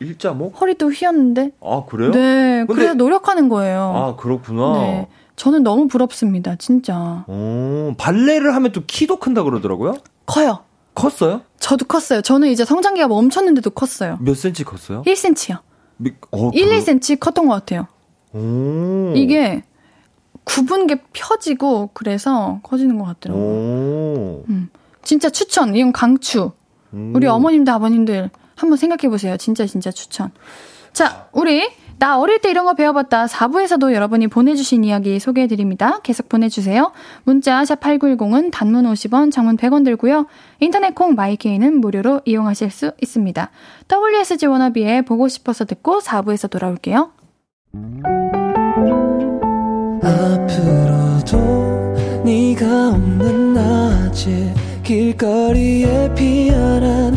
[0.00, 0.60] 일자목?
[0.60, 1.50] 허리도 휘었는데?
[1.62, 2.10] 아, 그래요?
[2.12, 2.64] 네.
[2.68, 3.92] 그래서 노력하는 거예요.
[3.94, 4.72] 아, 그렇구나.
[4.80, 5.08] 네.
[5.36, 7.24] 저는 너무 부럽습니다, 진짜.
[7.28, 9.96] 오, 발레를 하면 또 키도 큰다 그러더라고요?
[10.26, 10.60] 커요.
[10.94, 11.42] 컸어요?
[11.60, 12.22] 저도 컸어요.
[12.22, 14.18] 저는 이제 성장기가 멈췄는데도 컸어요.
[14.20, 15.02] 몇 센치 컸어요?
[15.02, 15.58] 1cm요.
[15.98, 16.70] 미, 어, 1, 그...
[16.76, 17.86] 2cm 컸던 것 같아요.
[18.32, 19.12] 오.
[19.14, 19.62] 이게
[20.44, 24.44] 굽은 게 펴지고 그래서 커지는 것 같더라고요.
[24.48, 24.70] 음.
[25.02, 25.74] 진짜 추천.
[25.74, 26.52] 이건 강추.
[26.90, 29.36] 우리 어머님들, 아버님들 한번 생각해 보세요.
[29.36, 30.30] 진짜 진짜 추천.
[30.92, 31.68] 자, 우리
[31.98, 33.26] 나 어릴 때 이런 거 배워봤다.
[33.26, 35.98] 4부에서도 여러분이 보내주신 이야기 소개해드립니다.
[36.02, 36.92] 계속 보내주세요.
[37.24, 40.26] 문자 샵 8910은 단문 50원, 장문 100원 들고요.
[40.60, 43.50] 인터넷 콩 마이케이는 무료로 이용하실 수 있습니다.
[43.90, 47.10] WSG 워너비에 보고 싶어서 듣고 4부에서 돌아올게요.
[50.02, 51.58] 앞으로도
[52.24, 57.16] 네가 없는 낮에 길거리에 피어난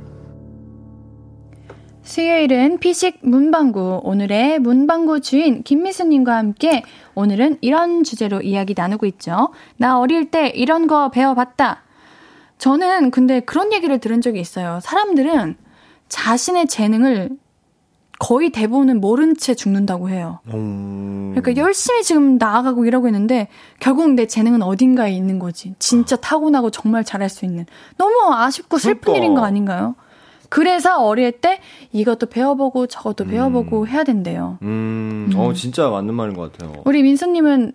[2.11, 4.01] 수요일은 피식 문방구.
[4.03, 6.83] 오늘의 문방구 주인 김미수님과 함께
[7.15, 9.53] 오늘은 이런 주제로 이야기 나누고 있죠.
[9.77, 11.83] 나 어릴 때 이런 거 배워봤다.
[12.57, 14.79] 저는 근데 그런 얘기를 들은 적이 있어요.
[14.83, 15.55] 사람들은
[16.09, 17.29] 자신의 재능을
[18.19, 20.41] 거의 대부분은 모른 채 죽는다고 해요.
[20.53, 21.33] 음.
[21.33, 23.47] 그러니까 열심히 지금 나아가고 일하고 있는데
[23.79, 25.75] 결국 내 재능은 어딘가에 있는 거지.
[25.79, 27.65] 진짜 타고나고 정말 잘할 수 있는.
[27.97, 29.17] 너무 아쉽고 슬픈 그러니까.
[29.17, 29.95] 일인 거 아닌가요?
[30.61, 31.61] 그래서 어릴 때
[31.93, 34.57] 이것도 배워보고 저것도 배워보고 해야 된대요.
[34.63, 36.73] 음, 어, 진짜 맞는 말인 것 같아요.
[36.83, 37.71] 우리 민수님은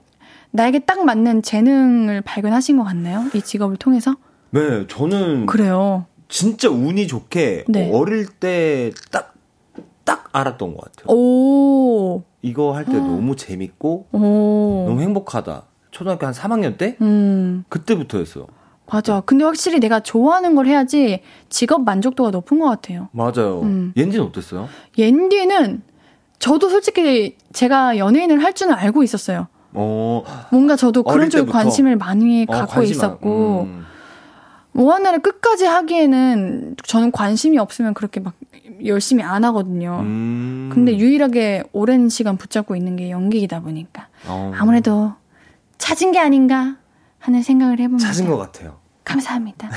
[0.50, 3.24] 나에게 딱 맞는 재능을 발견하신 것 같나요?
[3.34, 4.16] 이 직업을 통해서?
[4.50, 6.04] 네, 저는 그래요.
[6.28, 7.90] 진짜 운이 좋게 네.
[7.94, 9.32] 어릴 때 딱,
[10.04, 11.16] 딱 알았던 것 같아요.
[11.16, 15.62] 오, 이거 할 때 너무 재밌고 오, 너무 행복하다.
[15.92, 16.98] 초등학교 한 3학년 때?
[17.00, 18.46] 음, 그때부터였어요.
[18.90, 19.20] 맞아.
[19.20, 23.08] 근데 확실히 내가 좋아하는 걸 해야지 직업 만족도가 높은 것 같아요.
[23.12, 23.60] 맞아요.
[23.62, 23.92] 음.
[23.96, 24.68] 옌디는 어땠어요?
[24.96, 25.82] 옌디는
[26.38, 29.48] 저도 솔직히 제가 연예인을 할 줄은 알고 있었어요.
[29.72, 31.50] 어, 뭔가 저도 그런 쪽에?
[31.50, 33.84] 관심을 많이 어, 갖고 관심 있었고, 음.
[34.72, 38.34] 뭐 하나를 끝까지 하기에는 저는 관심이 없으면 그렇게 막
[38.84, 40.00] 열심히 안 하거든요.
[40.02, 40.70] 음.
[40.72, 44.52] 근데 유일하게 오랜 시간 붙잡고 있는 게 연기이다 보니까 어.
[44.56, 45.14] 아무래도
[45.78, 46.76] 찾은 게 아닌가
[47.26, 48.06] 하는 생각을 해봅니다.
[48.06, 48.78] 찾은 것 같아요.
[49.02, 49.68] 감사합니다.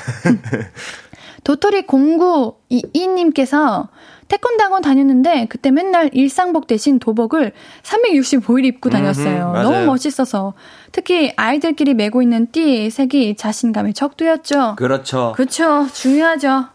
[1.43, 3.87] 도토리 0922님께서
[4.27, 9.53] 태권도 학원 다녔는데 그때 맨날 일상복 대신 도복을 365일 입고 다녔어요.
[9.55, 9.63] 음흠.
[9.63, 10.53] 너무 멋있어서
[10.91, 14.75] 특히 아이들끼리 메고 있는 띠 색이 자신감의 척도였죠.
[14.77, 15.33] 그렇죠.
[15.35, 15.87] 그렇죠.
[15.91, 16.65] 중요하죠.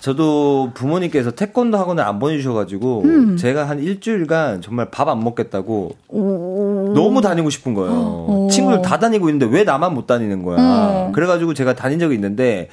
[0.00, 3.36] 저도 부모님께서 태권도 학원을 안 보내주셔가지고 음.
[3.36, 5.96] 제가 한 일주일간 정말 밥 안 먹겠다고
[6.94, 7.92] 너무 다니고 싶은 거예요.
[7.92, 8.48] 오.
[8.52, 11.06] 친구들 다 다니고 있는데 왜 나만 못 다니는 거야.
[11.08, 11.12] 음.
[11.12, 12.68] 그래가지고 제가 다닌 적이 있는데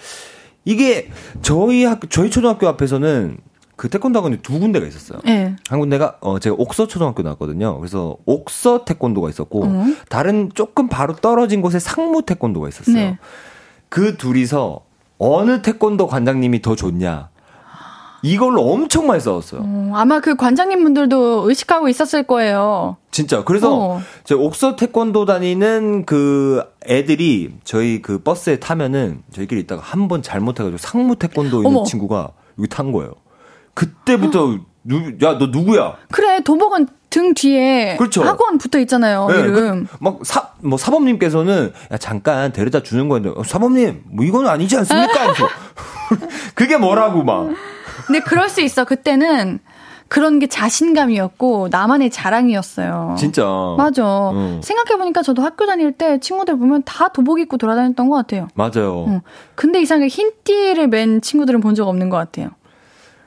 [0.68, 1.10] 이게
[1.42, 3.38] 저희 학 저희 초등학교 앞에서는
[3.78, 5.22] 그 태권도 학원이 두 군데가 있었어요.
[5.24, 5.56] 네.
[5.70, 7.78] 한 군데가 어 제가 옥서 초등학교 나왔거든요.
[7.78, 9.98] 그래서 옥서 태권도가 있었고 음.
[10.10, 12.96] 다른 조금 바로 떨어진 곳에 상무 태권도가 있었어요.
[12.96, 13.18] 네.
[13.88, 14.82] 그 둘이서
[15.20, 17.30] 어느 태권도 관장님이 더 좋냐
[18.28, 19.62] 이걸로 엄청 많이 싸웠어요.
[19.64, 22.98] 어, 아마 그 관장님 분들도 의식하고 있었을 거예요.
[23.12, 23.44] 진짜.
[23.44, 24.02] 그래서 어.
[24.24, 30.78] 제 옥서 태권도 다니는 그 애들이 저희 그 버스에 타면은 저희끼리 있다가 한 번 잘못해가지고
[30.78, 31.84] 상무 태권도 있는 어머.
[31.84, 33.12] 친구가 여기 탄 거예요.
[33.74, 35.96] 그때부터 누, 야, 너 누구야?
[36.12, 38.24] 그래 도복은 등 뒤에 그렇죠.
[38.24, 39.28] 학원 붙어 있잖아요.
[39.30, 39.54] 네, 이름.
[39.54, 44.78] 그, 막, 사, 뭐, 사범님께서는, 야, 잠깐 데려다 주는 건데, 어, 사범님, 뭐, 이건 아니지
[44.78, 45.34] 않습니까?
[46.56, 47.50] 그게 뭐라고, 막.
[48.08, 48.86] 근데 그럴 수 있어.
[48.86, 49.60] 그때는
[50.10, 53.16] 그런 게 자신감이었고 나만의 자랑이었어요.
[53.18, 53.44] 진짜.
[53.78, 54.32] 맞아.
[54.32, 54.62] 음.
[54.64, 58.48] 생각해 보니까 저도 학교 다닐 때 친구들 보면 다 도복 입고 돌아다녔던 것 같아요.
[58.54, 58.96] 맞아요.
[59.08, 59.22] 어.
[59.56, 62.50] 근데 이상하게 흰 띠를 맨 친구들은 본 적 없는 것 같아요.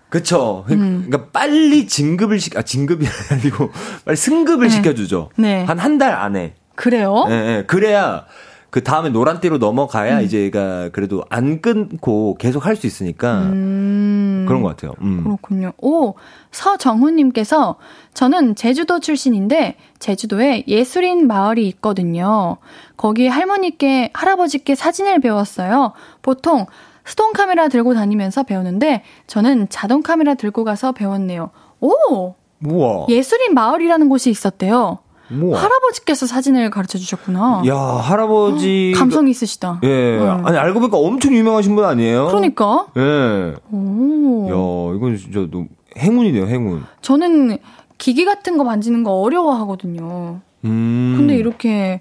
[0.09, 0.65] 그쵸.
[0.71, 1.05] 음.
[1.07, 3.71] 그러니까 빨리 진급을 시, 아, 진급이 아니고,
[4.05, 5.29] 빨리 승급을 시켜주죠.
[5.37, 5.65] 네.
[5.65, 6.55] 한 한 달 안에.
[6.75, 7.27] 그래요?
[7.29, 7.65] 예, 예.
[7.67, 8.25] 그래야,
[8.71, 10.25] 그 다음에 노란띠로 넘어가야 음.
[10.25, 13.41] 이제 얘가 그래도 안 끊고 계속 할 수 있으니까.
[13.53, 14.45] 음.
[14.47, 14.95] 그런 것 같아요.
[15.03, 15.23] 음.
[15.25, 15.73] 그렇군요.
[15.79, 16.15] 오,
[16.53, 17.77] 서정훈님께서
[18.15, 22.57] 저는 제주도 출신인데 제주도에 예술인 마을이 있거든요.
[22.97, 25.93] 거기 할머니께 할아버지께 사진을 배웠어요.
[26.23, 26.67] 보통
[27.05, 31.51] 스톤 카메라 들고 다니면서 배우는데 저는 자동 카메라 들고 가서 배웠네요.
[31.81, 33.07] 오, 우와.
[33.09, 34.99] 예술인 마을이라는 곳이 있었대요.
[35.33, 35.61] 우와.
[35.63, 37.63] 할아버지께서 사진을 가르쳐 주셨구나.
[37.67, 38.93] 야, 할아버지.
[38.97, 39.81] 감성 있으시다.
[39.85, 40.19] 예.
[40.19, 40.47] 음.
[40.47, 42.27] 아니, 알고 보니까 엄청 유명하신 분 아니에요?
[42.29, 42.87] 그러니까.
[42.97, 43.55] 예.
[43.71, 44.47] 오.
[44.49, 45.67] 야, 이건 진짜 너무
[45.97, 46.83] 행운이네요, 행운.
[47.03, 47.59] 저는
[47.99, 50.41] 기기 같은 거 만지는 거 어려워하거든요.
[50.65, 51.15] 음.
[51.17, 52.01] 근데 이렇게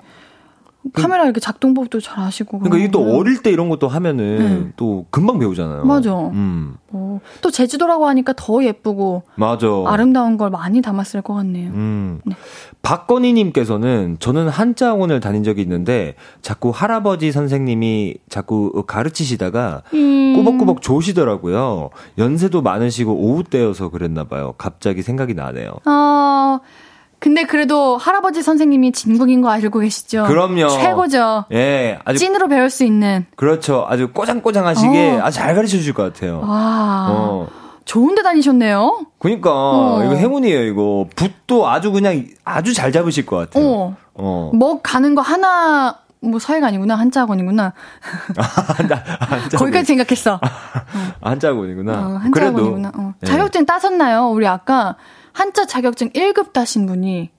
[0.94, 2.60] 카메라 이렇게 작동법도 잘 아시고.
[2.60, 3.18] 그러니까 이게 또.
[3.18, 4.72] 어릴 때 이런 것도 하면은 네.
[4.78, 5.84] 또 금방 배우잖아요.
[5.84, 6.14] 맞아.
[6.30, 9.68] 음, 어, 또 제주도라고 하니까 더 예쁘고 맞아.
[9.88, 11.72] 아름다운 걸 많이 담았을 것 같네요.
[11.72, 12.22] 음.
[12.26, 12.36] 네.
[12.82, 20.34] 박건희님께서는 저는 한자 학원을 다닌 적이 있는데 자꾸 할아버지 선생님이 자꾸 가르치시다가 음.
[20.36, 21.90] 꾸벅꾸벅 조시더라고요.
[22.18, 24.54] 연세도 많으시고 오후 때여서 그랬나 봐요.
[24.58, 25.72] 갑자기 생각이 나네요.
[25.86, 26.60] 어,
[27.20, 30.24] 근데 그래도 할아버지 선생님이 진국인 거 알고 계시죠?
[30.26, 30.70] 그럼요.
[30.70, 31.46] 최고죠.
[31.52, 33.26] 예, 아주 찐으로 배울 수 있는.
[33.36, 33.86] 그렇죠.
[33.90, 35.24] 아주 꼬장꼬장하시게 어.
[35.24, 36.40] 아주 잘 가르쳐 주실 것 같아요.
[36.42, 37.08] 와.
[37.10, 37.48] 어.
[37.84, 39.00] 좋은 데 다니셨네요.
[39.20, 40.04] 그러니까 어.
[40.06, 41.08] 이거 행운이에요, 이거.
[41.16, 43.66] 붓도 아주 그냥 아주 잘 잡으실 것 같아요.
[43.66, 43.98] 어.
[44.14, 44.52] 어.
[44.54, 47.72] 뭐 가는 거 하나 뭐 사회가 아니구나 한자 학원이구나
[48.78, 49.04] 한자
[49.58, 50.38] 거기까지 생각했어
[51.22, 51.94] 한자 학원이구나.
[51.94, 53.14] 어, 한자 그래도 학원이구나 어.
[53.24, 53.26] 예.
[53.26, 54.98] 자격증 따셨나요 우리 아까
[55.40, 57.30] 한자 자격증 1급 따신 분이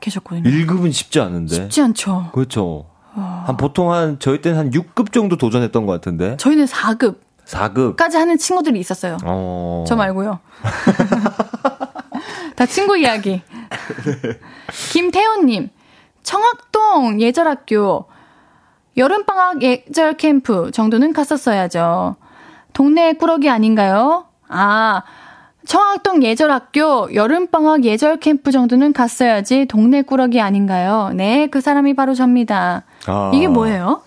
[0.00, 1.54] 계셨거든요 1급은 쉽지 않은데.
[1.54, 2.84] 쉽지 않죠 그렇죠.
[3.14, 6.36] 한 보통 한 저희 때는 한 6급 정도 도전했던 것 같은데.
[6.36, 7.16] 저희는 4급까지
[7.46, 8.12] 4급.
[8.14, 9.84] 하는 친구들이 있었어요 어.
[9.88, 10.38] 저 말고요
[12.56, 13.40] 다 친구 이야기
[14.92, 15.70] 김태훈님
[16.22, 18.04] 청학동 예절학교
[18.98, 22.16] 여름방학 예절 캠프 정도는 갔었어야죠.
[22.74, 24.26] 동네 꾸러기 아닌가요?
[24.48, 25.02] 아,
[25.70, 31.12] 청학동 예절학교 여름방학 예절 캠프 정도는 갔어야지 동네 꾸러기 아닌가요?
[31.14, 32.82] 네, 그 사람이 바로 접니다.
[33.06, 33.30] 아.
[33.32, 34.02] 이게 뭐예요?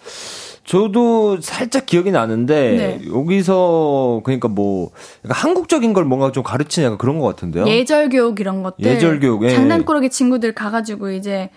[0.65, 3.01] 저도 살짝 기억이 나는데 네.
[3.09, 4.89] 여기서 그러니까 뭐
[5.29, 7.65] 한국적인 걸 뭔가 좀 가르치는 약간 그런 것 같은데요.
[7.65, 8.83] 예절 교육 이런 것들.
[8.85, 9.51] 예절 교육, 예.
[9.51, 11.49] 장난꾸러기 친구들 가가지고 이제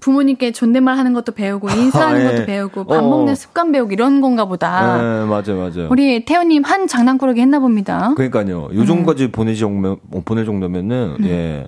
[0.00, 2.34] 부모님께 존댓말 하는 것도 배우고 인사하는 아, 예.
[2.34, 3.02] 것도 배우고 밥 어.
[3.02, 4.96] 먹는 습관 배우고 이런 건가 보다.
[4.96, 5.88] 네, 맞아요, 맞아요.
[5.90, 8.12] 우리 태호님 한 장난꾸러기 했나 봅니다.
[8.16, 8.70] 그러니까요.
[8.74, 11.28] 요 정도까지 보낼 정도 어, 보낼 정도면은 네.
[11.30, 11.66] 예.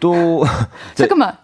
[0.00, 0.44] 또
[0.94, 1.36] 잠깐만.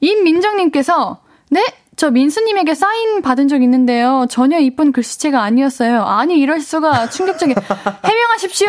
[0.00, 1.18] 임민정님께서
[1.50, 1.64] 네?
[1.96, 4.26] 저 민수님에게 사인 받은 적 있는데요.
[4.30, 6.02] 전혀 이쁜 글씨체가 아니었어요.
[6.02, 7.56] 아니 이럴 수가 충격적인.
[8.04, 8.68] 해명하십시오.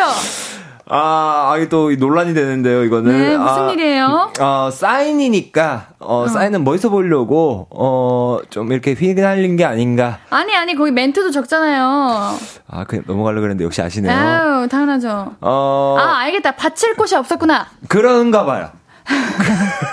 [0.91, 3.11] 아, 아이 또 논란이 되는데요, 이거는.
[3.11, 4.31] 네, 무슨 아, 일이에요?
[4.39, 10.17] 어, 사인이니까, 어, 사인은 멋있어 보이려고, 어, 좀 이렇게 휘날린 게 아닌가.
[10.31, 12.35] 아니 아니 거기 멘트도 적잖아요.
[12.67, 14.11] 아, 그냥 넘어가려고 그랬는데 역시 아시네요.
[14.11, 15.35] 아유 당연하죠.
[15.41, 16.55] 어, 아 알겠다.
[16.55, 17.67] 받칠 곳이 없었구나.
[17.87, 18.71] 그런가 봐요.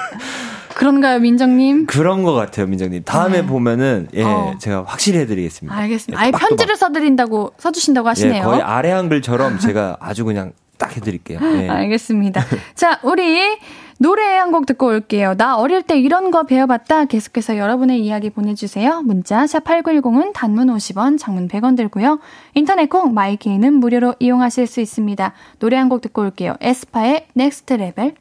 [0.76, 1.86] 그런가요 민정님?
[1.86, 3.02] 그런 것 같아요, 민정님.
[3.04, 4.54] 다음에 보면은, 예, 어.
[4.58, 5.74] 제가 확실히 해드리겠습니다.
[5.76, 6.20] 알겠습니다.
[6.20, 6.30] 예, 아예.
[6.32, 8.42] 편지를 써드린다고 써주신다고 예, 하시네요.
[8.44, 11.38] 거의 아래 한글처럼 제가 아주 그냥 딱 해드릴게요.
[11.42, 11.68] 예.
[11.70, 12.44] 알겠습니다.
[12.74, 13.58] 자, 우리
[13.98, 15.34] 노래 한 곡 듣고 올게요.
[15.36, 17.06] 나 어릴 때 이런 거 배워봤다.
[17.06, 19.00] 계속해서 여러분의 이야기 보내주세요.
[19.02, 22.18] 문자 샵8910은 단문 50원, 장문 100원 들고요.
[22.54, 25.32] 인터넷 콩 my K는 무료로 이용하실 수 있습니다.
[25.60, 26.56] 노래 한 곡 듣고 올게요.
[26.60, 28.14] aespa의 Next Level.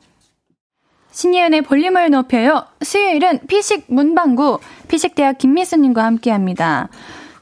[1.11, 2.65] 신예은의 볼륨을 높여요.
[2.81, 6.89] 수요일은 피식 문방구, 피식대학 김미수님과 함께 합니다.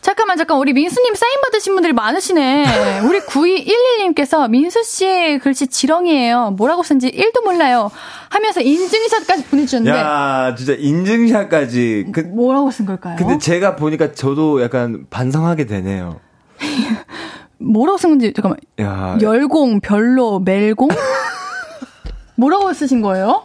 [0.03, 2.99] 잠깐만, 잠깐, 우리 민수님 사인 받으신 분들이 많으시네.
[3.07, 6.51] 우리 9211님께서 민수 씨 글씨 지렁이에요.
[6.57, 7.89] 뭐라고 쓴지 1도 몰라요.
[8.29, 9.97] 하면서 인증샷까지 보내주셨는데.
[9.97, 12.07] 야, 진짜 인증샷까지.
[12.11, 13.15] 그, 뭐라고 쓴 걸까요?
[13.15, 16.19] 근데 제가 보니까 저도 약간 반성하게 되네요.
[17.59, 18.59] 뭐라고 쓴 건지, 잠깐만.
[18.81, 20.89] 야, 열공, 별로, 멜공?
[22.35, 23.43] 뭐라고 쓰신 거예요?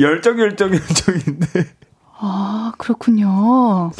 [0.00, 1.77] 열정, 열정, 열정인데.
[2.20, 3.92] 아, 그렇군요.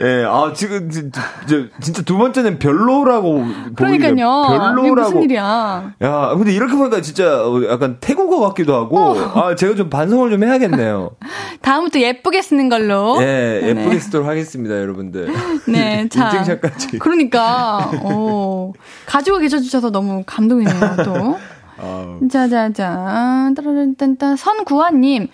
[0.00, 3.44] 예, 아, 지금, 진짜 두 번째는 별로라고.
[3.76, 4.10] 그러니까요.
[4.48, 4.94] 이게 별로라고.
[4.94, 5.92] 무슨 일이야.
[6.02, 9.14] 야, 근데 이렇게 보니까 진짜 약간 태국어 같기도 하고, 어.
[9.34, 11.12] 아, 제가 좀 반성을 좀 해야겠네요.
[11.62, 13.18] 다음부터 예쁘게 쓰는 걸로.
[13.22, 13.98] 예, 예쁘게 네.
[14.00, 15.32] 쓰도록 하겠습니다, 여러분들.
[15.68, 16.30] 네, 자.
[16.30, 16.98] 인증샷까지.
[16.98, 18.72] 그러니까, 오.
[19.06, 21.38] 가지고 계셔주셔서 너무 감동이네요, 또.
[21.78, 23.52] 아, 짜자자.
[23.56, 24.36] 따라란딴딴.
[24.36, 25.28] 선구아님.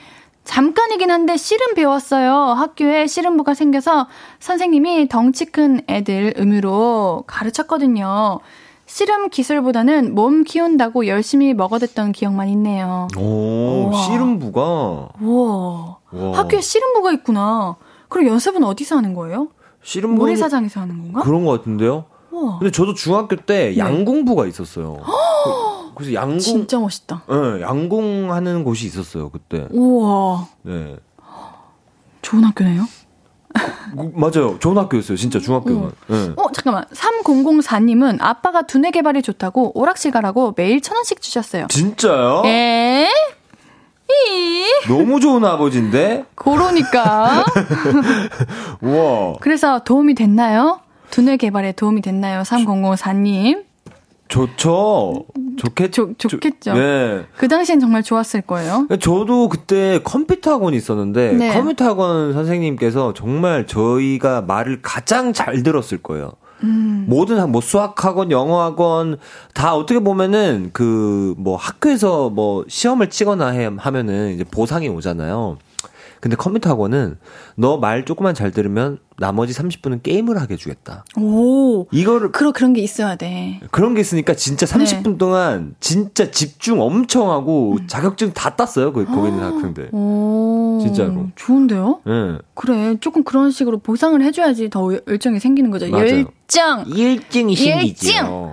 [0.50, 2.34] 잠깐이긴 한데 씨름 배웠어요.
[2.34, 4.08] 학교에 씨름부가 생겨서
[4.40, 8.40] 선생님이 덩치 큰 애들 의무로 가르쳤거든요.
[8.84, 13.06] 씨름 기술보다는 몸 키운다고 열심히 먹어댔던 기억만 있네요.
[13.16, 14.02] 오, 우와.
[14.02, 15.10] 씨름부가.
[15.20, 15.98] 우와.
[16.10, 16.38] 와.
[16.38, 17.76] 학교에 씨름부가 있구나.
[18.08, 19.50] 그럼 연습은 어디서 하는 거예요?
[19.84, 20.16] 씨름부.
[20.16, 21.20] 모래사장에서 하는 건가?
[21.22, 22.06] 그런 것 같은데요?
[22.32, 22.58] 우와.
[22.58, 23.78] 근데 저도 중학교 때 네.
[23.78, 24.96] 양궁부가 있었어요.
[26.00, 27.22] 그- 그래서 양궁, 진짜 멋있다.
[27.30, 29.66] 예, 양궁하는 곳이 있었어요, 그때.
[29.70, 30.46] 우와.
[30.62, 30.96] 네.
[32.22, 32.84] 좋은 학교네요.
[33.96, 34.58] 그- 맞아요.
[34.60, 35.90] 좋은 학교였어요, 진짜 중학교는.
[36.10, 36.32] 예.
[36.36, 36.84] 어, 잠깐만.
[36.92, 41.66] 3004님은 아빠가 두뇌 개발이 좋다고 오락실 가라고 매일 천 원씩 주셨어요.
[41.68, 42.42] 진짜요?
[42.46, 43.08] 에?
[44.08, 44.64] 이?
[44.88, 46.26] 너무 좋은 아버지인데?
[46.34, 47.44] 그러니까.
[48.82, 49.34] 우와.
[49.40, 50.80] 그래서 도움이 됐나요?
[51.10, 52.42] 두뇌 개발에 도움이 됐나요?
[52.42, 53.64] 3004님.
[54.30, 55.24] 좋죠.
[55.58, 56.72] 좋겠, 좋, 좋겠죠.
[56.74, 57.24] 네.
[57.36, 58.86] 그 당시엔 정말 좋았을 거예요.
[59.00, 61.52] 저도 그때 컴퓨터 학원이 있었는데 네.
[61.52, 66.32] 컴퓨터 학원 선생님께서 정말 저희가 말을 가장 잘 들었을 거예요.
[66.62, 67.06] 음.
[67.08, 69.18] 모든 학- 뭐 수학 학원, 영어 학원
[69.54, 75.58] 다 어떻게 보면은 그 뭐 학교에서 뭐 시험을 치거나 해, 하면은 이제 보상이 오잖아요.
[76.20, 77.16] 근데 컴퓨터 학원은
[77.56, 81.04] 너 말 조금만 잘 들으면 나머지 30분은 게임을 하게 해주겠다.
[81.18, 81.86] 오.
[81.90, 83.60] 이거를 그런 그런 게 있어야 돼.
[83.70, 88.92] 그런 게 있으니까 진짜 30분 동안 진짜 집중 엄청 하고 자격증 다 땄어요.
[88.92, 89.90] 그 거기 있는 학생들.
[89.92, 90.78] 오.
[90.82, 91.28] 진짜로.
[91.36, 92.00] 좋은데요?
[92.06, 92.38] 예.
[92.54, 92.96] 그래.
[93.00, 95.88] 조금 그런 식으로 보상을 해줘야지 더 열정이 생기는 거죠.
[95.88, 96.06] 맞아요.
[96.48, 96.84] 열정!
[96.86, 98.52] 열정이 열정!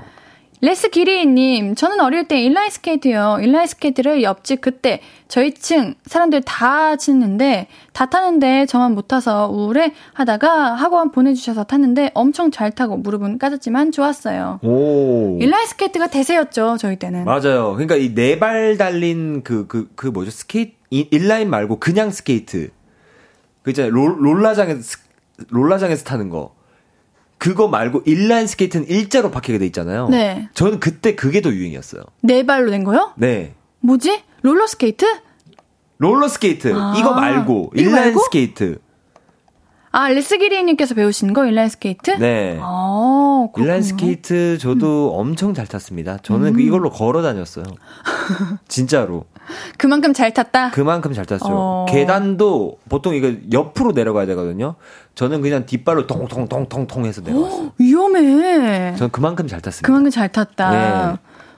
[0.59, 3.37] 레스 기리님, 저는 어릴 때 인라인 스케이트요.
[3.43, 9.93] 인라인 스케이트를 옆집 그때 저희 층 사람들 다 치는데 다 타는데 저만 못 타서 우울해
[10.13, 14.59] 하다가 학원 보내주셔서 탔는데 엄청 잘 타고 무릎은 까졌지만 좋았어요.
[14.63, 15.37] 오.
[15.39, 17.25] 인라인 스케이트가 대세였죠 저희 때는.
[17.25, 17.73] 맞아요.
[17.73, 20.31] 그러니까 이 네 발 달린 그, 그, 그 뭐죠?
[20.31, 22.71] 스케이트, 이- 인라인 말고 그냥 스케이트.
[23.61, 23.91] 그 있잖아요.
[23.91, 24.97] 롤, 롤라장에서, 스-
[25.49, 26.55] 롤라장에서 타는 거.
[27.37, 30.09] 그거 말고 인라인 스케이트는 일자로 바퀴가 돼 있잖아요.
[30.09, 30.49] 네.
[30.53, 32.03] 저는 그때 그게 더 유행이었어요.
[32.21, 33.13] 네 발로 된 거요?
[33.15, 33.53] 네.
[33.81, 34.23] 뭐지?
[34.41, 35.05] 롤러 스케이트?
[35.99, 36.73] 롤러 스케이트.
[36.73, 37.71] 아, 이거 말고.
[37.75, 38.19] 이거 인라인 말고?
[38.21, 38.79] 스케이트.
[39.91, 42.11] 아 레스 기리님께서 배우신 거 인라인 스케이트?
[42.19, 42.59] 네.
[42.61, 43.65] 아, 그렇군요.
[43.65, 46.17] 인라인 스케이트 저도 엄청 잘 탔습니다.
[46.21, 47.65] 저는 그 이걸로 걸어 다녔어요.
[48.67, 49.25] 진짜로.
[49.77, 50.71] 그만큼 잘 탔다.
[50.71, 51.45] 그만큼 잘 탔죠.
[51.47, 51.85] 어.
[51.89, 54.75] 계단도 보통 이거 옆으로 내려가야 되거든요.
[55.15, 57.71] 저는 그냥 뒷발로 통통통통통 해서 내려갔어요.
[57.77, 58.95] 위험해.
[58.95, 59.85] 저는 그만큼 잘 탔습니다.
[59.85, 60.71] 그만큼 잘 탔다.
[60.71, 61.17] 네.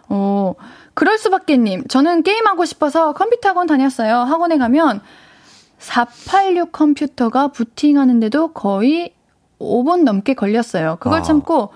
[0.09, 0.53] 어,
[0.93, 1.87] 그럴 수밖에님.
[1.87, 4.15] 저는 게임하고 싶어서 컴퓨터 학원 다녔어요.
[4.17, 5.01] 학원에 가면
[5.77, 9.13] 486 컴퓨터가 부팅하는데도 거의
[9.59, 10.97] 5분 넘게 걸렸어요.
[10.99, 11.21] 그걸 아.
[11.21, 11.69] 참고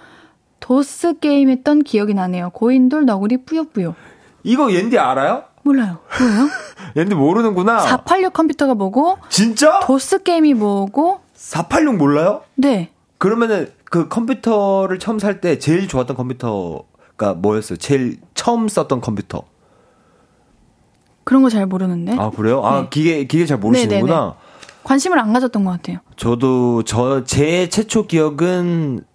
[0.59, 2.51] 도스 게임 했던 기억이 나네요.
[2.51, 3.95] 고인돌 너구리 뿌요뿌요.
[4.43, 5.43] 이거 옌디 알아요?
[5.63, 5.99] 몰라요.
[6.19, 6.49] 뭐예요?
[6.95, 7.79] 옌디 모르는구나.
[7.79, 9.79] 486 컴퓨터가 뭐고, 진짜?
[9.81, 12.41] 도스 게임이 뭐고, 486 몰라요?
[12.55, 12.91] 네.
[13.17, 17.77] 그러면은 그 컴퓨터를 처음 살 때 제일 좋았던 컴퓨터가 뭐였어요?
[17.77, 19.43] 제일 처음 썼던 컴퓨터.
[21.23, 22.15] 그런 거 잘 모르는데.
[22.17, 22.65] 아, 그래요?
[22.65, 22.87] 아, 네.
[22.89, 24.13] 기계 기계 잘 모르시는구나.
[24.13, 24.31] 네네네.
[24.83, 25.99] 관심을 안 가졌던 것 같아요.
[26.17, 29.05] 저도 저 제 최초 기억은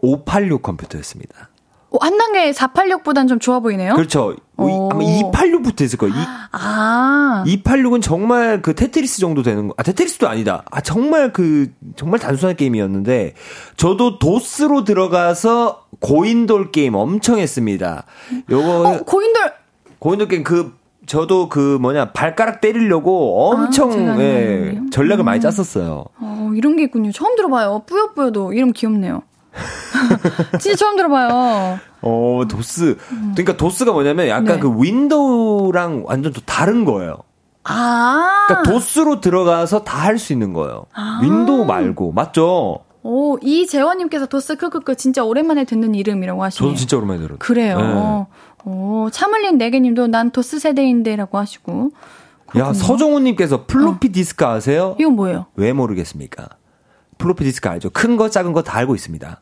[0.00, 1.47] 586 컴퓨터였습니다.
[1.90, 3.94] 오, 한 단계 486보단 좀 좋아 보이네요.
[3.94, 4.36] 그렇죠.
[4.58, 4.90] 오.
[4.90, 6.14] 아마 286부터 있을 거예요.
[6.52, 7.44] 아.
[7.46, 9.74] 2, 286은 정말 그 테트리스 정도 되는 거.
[9.76, 10.64] 아, 테트리스도 아니다.
[10.70, 13.34] 아, 정말 그 정말 단순한 게임이었는데
[13.76, 18.04] 저도 도스로 들어가서 고인돌 게임 엄청 했습니다.
[18.50, 19.52] 요거 어, 고인돌
[19.98, 20.76] 고인돌 게임 그
[21.06, 25.40] 저도 그 뭐냐 발가락 때리려고 엄청 아, 예, 전략을 많이 음.
[25.40, 26.04] 짰었어요.
[26.18, 27.12] 어, 이런 게 있군요.
[27.12, 27.84] 처음 들어봐요.
[27.86, 29.22] 뿌요뿌요도 이름 귀엽네요.
[30.60, 31.78] 진짜 처음 들어봐요.
[32.02, 32.96] 어, 도스.
[33.34, 34.58] 그러니까 도스가 뭐냐면 약간 네.
[34.60, 37.18] 그 윈도우랑 완전 또 다른 거예요.
[37.64, 38.46] 아.
[38.48, 40.86] 그러니까 도스로 들어가서 다 할 수 있는 거예요.
[41.22, 42.12] 윈도우 말고.
[42.12, 42.80] 맞죠?
[43.02, 46.70] 오, 이재원님께서 도스 크크크 진짜 오랜만에 듣는 이름이라고 하시네요.
[46.70, 47.38] 저도 진짜 오랜만에 들었어요.
[47.38, 47.78] 그래요.
[47.78, 48.70] 네.
[48.70, 51.90] 오, 차물린 네개님도 난 도스 세대인데라고 하시고.
[52.56, 54.96] 야, 서정훈님께서 플로피 디스크 아세요?
[54.98, 55.46] 이건 뭐예요?
[55.56, 56.48] 왜 모르겠습니까?
[57.18, 57.90] 플로피 디스크 알죠?
[57.90, 59.40] 큰 거, 작은 거 다 알고 있습니다.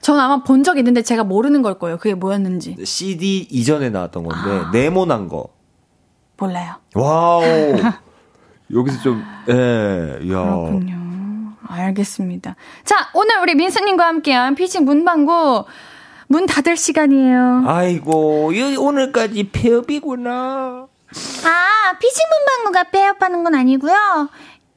[0.00, 1.98] 전 아마 본 적 있는데 제가 모르는 걸 거예요.
[1.98, 2.76] 그게 뭐였는지.
[2.84, 4.70] CD 이전에 나왔던 건데, 아.
[4.72, 5.48] 네모난 거.
[6.36, 6.74] 몰라요.
[6.94, 7.42] 와우.
[8.72, 9.52] 여기서 좀, 예,
[10.30, 10.44] 야.
[10.44, 10.98] 그렇군요.
[11.66, 12.54] 알겠습니다.
[12.84, 15.64] 자, 오늘 우리 민수님과 함께한 피식 문방구
[16.28, 17.64] 문 닫을 시간이에요.
[17.66, 20.86] 아이고, 이 오늘까지 폐업이구나.
[21.44, 22.24] 아, 피식
[22.62, 24.28] 문방구가 폐업하는 건 아니고요.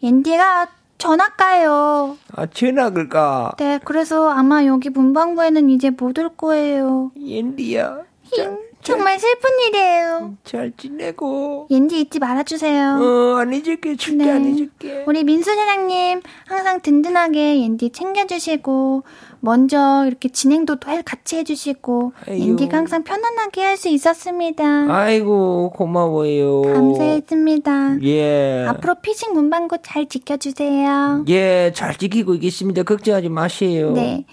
[0.01, 0.67] 옌디가
[1.01, 2.15] 전학 가요.
[2.35, 3.53] 아, 전학을 가.
[3.57, 7.11] 네, 그래서 아마 여기 문방구에는 이제 못 올 거예요.
[7.19, 8.01] 옌디야.
[8.31, 10.33] 힝, 정말 슬픈 일이에요.
[10.43, 11.67] 잘 지내고.
[11.69, 12.99] 옌디 잊지 말아주세요.
[13.01, 13.95] 어, 안 잊을게.
[13.95, 14.31] 절대 네.
[14.31, 15.03] 안 잊을게.
[15.07, 19.03] 우리 민수 사장님 항상 든든하게 옌디 챙겨주시고
[19.39, 22.13] 먼저 이렇게 진행도 같이 해주시고.
[22.27, 24.63] 옌디가 항상 편안하게 할 수 있었습니다.
[24.93, 26.61] 아이고, 고마워요.
[26.61, 28.03] 감사했습니다.
[28.03, 28.65] 예.
[28.67, 31.25] 앞으로 피싱 문방구 잘 지켜주세요.
[31.29, 32.83] 예, 잘 지키고 있겠습니다.
[32.83, 33.91] 걱정하지 마세요.
[33.93, 34.25] 네.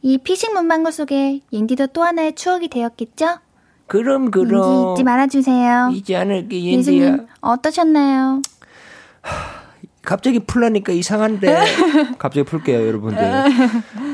[0.00, 3.38] 이 피싱 문방구 속에 옌디도 또 하나의 추억이 되었겠죠?
[3.92, 5.90] 그럼, 옌디 잊지 말아주세요.
[5.92, 8.40] 잊지 않을게, 민수님 어떠셨나요?
[10.00, 11.58] 갑자기 풀라니까 이상한데.
[12.18, 13.22] 갑자기 풀게요, 여러분들.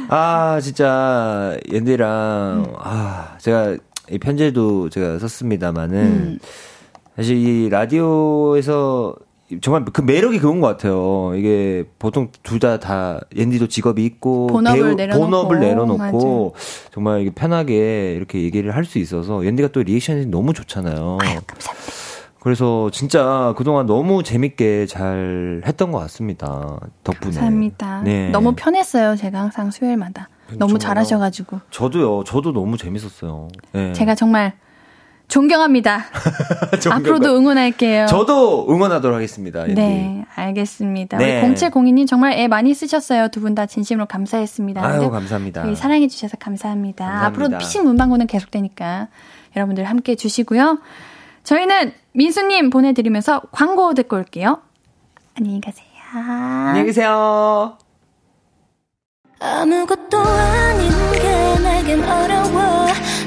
[0.09, 3.77] 아, 진짜, 옌디랑, 아, 제가
[4.11, 6.41] 이 편지도 제가 썼습니다만은,
[7.15, 9.15] 사실 이 라디오에서
[9.63, 11.33] 정말 그 매력이 그건 것 같아요.
[11.35, 15.25] 이게 보통 둘다다 옌디도 직업이 있고 본업을 배우, 내려놓고.
[15.25, 16.55] 본업을 내려놓고.
[16.93, 21.19] 정말 이게 편하게 이렇게 얘기를 할 수 있어서 옌디가 또 리액션이 너무 좋잖아요.
[21.21, 21.93] 아유, 감사합니다.
[22.41, 26.79] 그래서 진짜 그동안 너무 재밌게 잘 했던 것 같습니다.
[27.05, 27.33] 덕분에.
[27.33, 28.03] 감사합니다.
[28.03, 28.31] 네.
[28.31, 29.17] 너무 편했어요.
[29.17, 30.29] 제가 항상 수요일마다.
[30.53, 30.79] 너무?
[30.79, 31.61] 잘하셔가지고.
[31.71, 32.25] 저도요.
[32.25, 33.49] 저도 너무 재밌었어요.
[33.73, 33.93] 네.
[33.93, 34.55] 제가 정말
[35.31, 36.07] 존경합니다.
[36.91, 38.07] 앞으로도 응원할게요.
[38.07, 39.61] 저도 응원하도록 하겠습니다.
[39.69, 39.75] 옌디.
[39.75, 41.19] 네, 알겠습니다.
[41.19, 41.43] 네.
[41.47, 43.29] 우리 0702님 정말 애 많이 쓰셨어요.
[43.29, 44.85] 두 분 다 진심으로 감사했습니다.
[44.85, 45.09] 아유 네.
[45.11, 45.75] 감사합니다.
[45.75, 47.05] 사랑해주셔서 감사합니다.
[47.05, 47.27] 감사합니다.
[47.45, 49.09] 앞으로 피싱 문방구는 계속되니까
[49.57, 50.79] 여러분들 함께 해주시고요.
[51.45, 54.61] 저희는 민수님 보내드리면서 광고 듣고 올게요.
[55.37, 55.87] 안녕히 가세요.
[56.15, 57.77] 안녕히 계세요.
[59.41, 62.78] 아무것도 아닌 게 내겐 어려워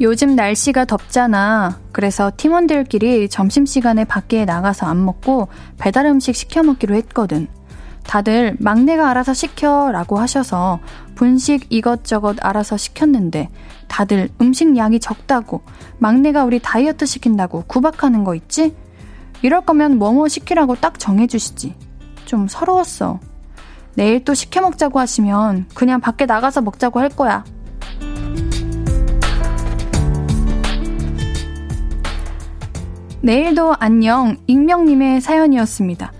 [0.00, 1.80] 요즘 날씨가 덥잖아.
[1.90, 7.48] 그래서 팀원들끼리 점심시간에 밖에 나가서 안 먹고 배달 음식 시켜 먹기로 했거든.
[8.04, 10.78] 다들 막내가 알아서 시켜 라고 하셔서
[11.14, 13.48] 분식 이것저것 알아서 시켰는데
[13.88, 15.62] 다들 음식 양이 적다고
[15.98, 18.74] 막내가 우리 다이어트 시킨다고 구박하는 거 있지?
[19.42, 21.74] 이럴 거면 뭐뭐 시키라고 딱 정해주시지.
[22.24, 23.18] 좀 서러웠어.
[23.94, 27.44] 내일 또 시켜 먹자고 하시면 그냥 밖에 나가서 먹자고 할 거야.
[33.20, 36.12] 내일도 안녕 익명님의 사연이었습니다.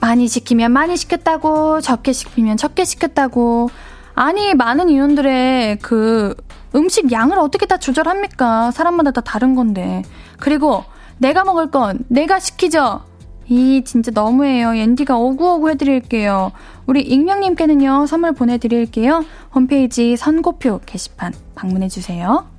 [0.00, 3.70] 많이 시키면 많이 시켰다고 적게 시키면 적게 시켰다고
[4.14, 6.34] 아니 많은 인원들의 그
[6.74, 8.72] 음식 양을 어떻게 다 조절합니까?
[8.72, 10.02] 사람마다 다 다른 건데
[10.38, 10.84] 그리고
[11.18, 13.02] 내가 먹을 건 내가 시키죠.
[13.46, 14.76] 이 진짜 너무해요.
[14.76, 16.50] 옌디가 오구오구 해드릴게요.
[16.86, 19.24] 우리 익명님께는요 선물 보내드릴게요.
[19.54, 22.53] 홈페이지 선고표 게시판 방문해주세요.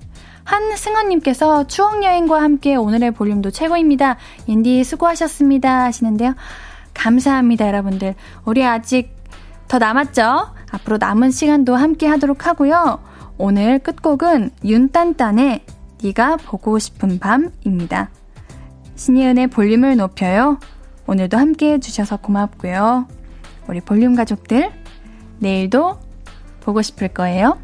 [0.46, 4.18] 한승헌님께서 추억여행과 함께 오늘의 볼륨도 최고입니다.
[4.48, 6.36] 옌디 수고하셨습니다 하시는데요.
[6.93, 8.16] 감사합니다 여러분들.
[8.46, 9.14] 우리 아직
[9.68, 10.54] 더 남았죠?
[10.72, 13.00] 앞으로 남은 시간도 함께 하도록 하고요.
[13.38, 15.66] 오늘 끝곡은 윤딴딴의
[16.04, 18.10] 네가 보고 싶은 밤입니다.
[18.96, 20.60] 신예은의 볼륨을 높여요.
[21.08, 23.08] 오늘도 함께 해주셔서 고맙고요.
[23.67, 24.72] 우리 볼륨 가족들,
[25.39, 26.00] 내일도
[26.62, 27.58] 보고 싶을 거예요.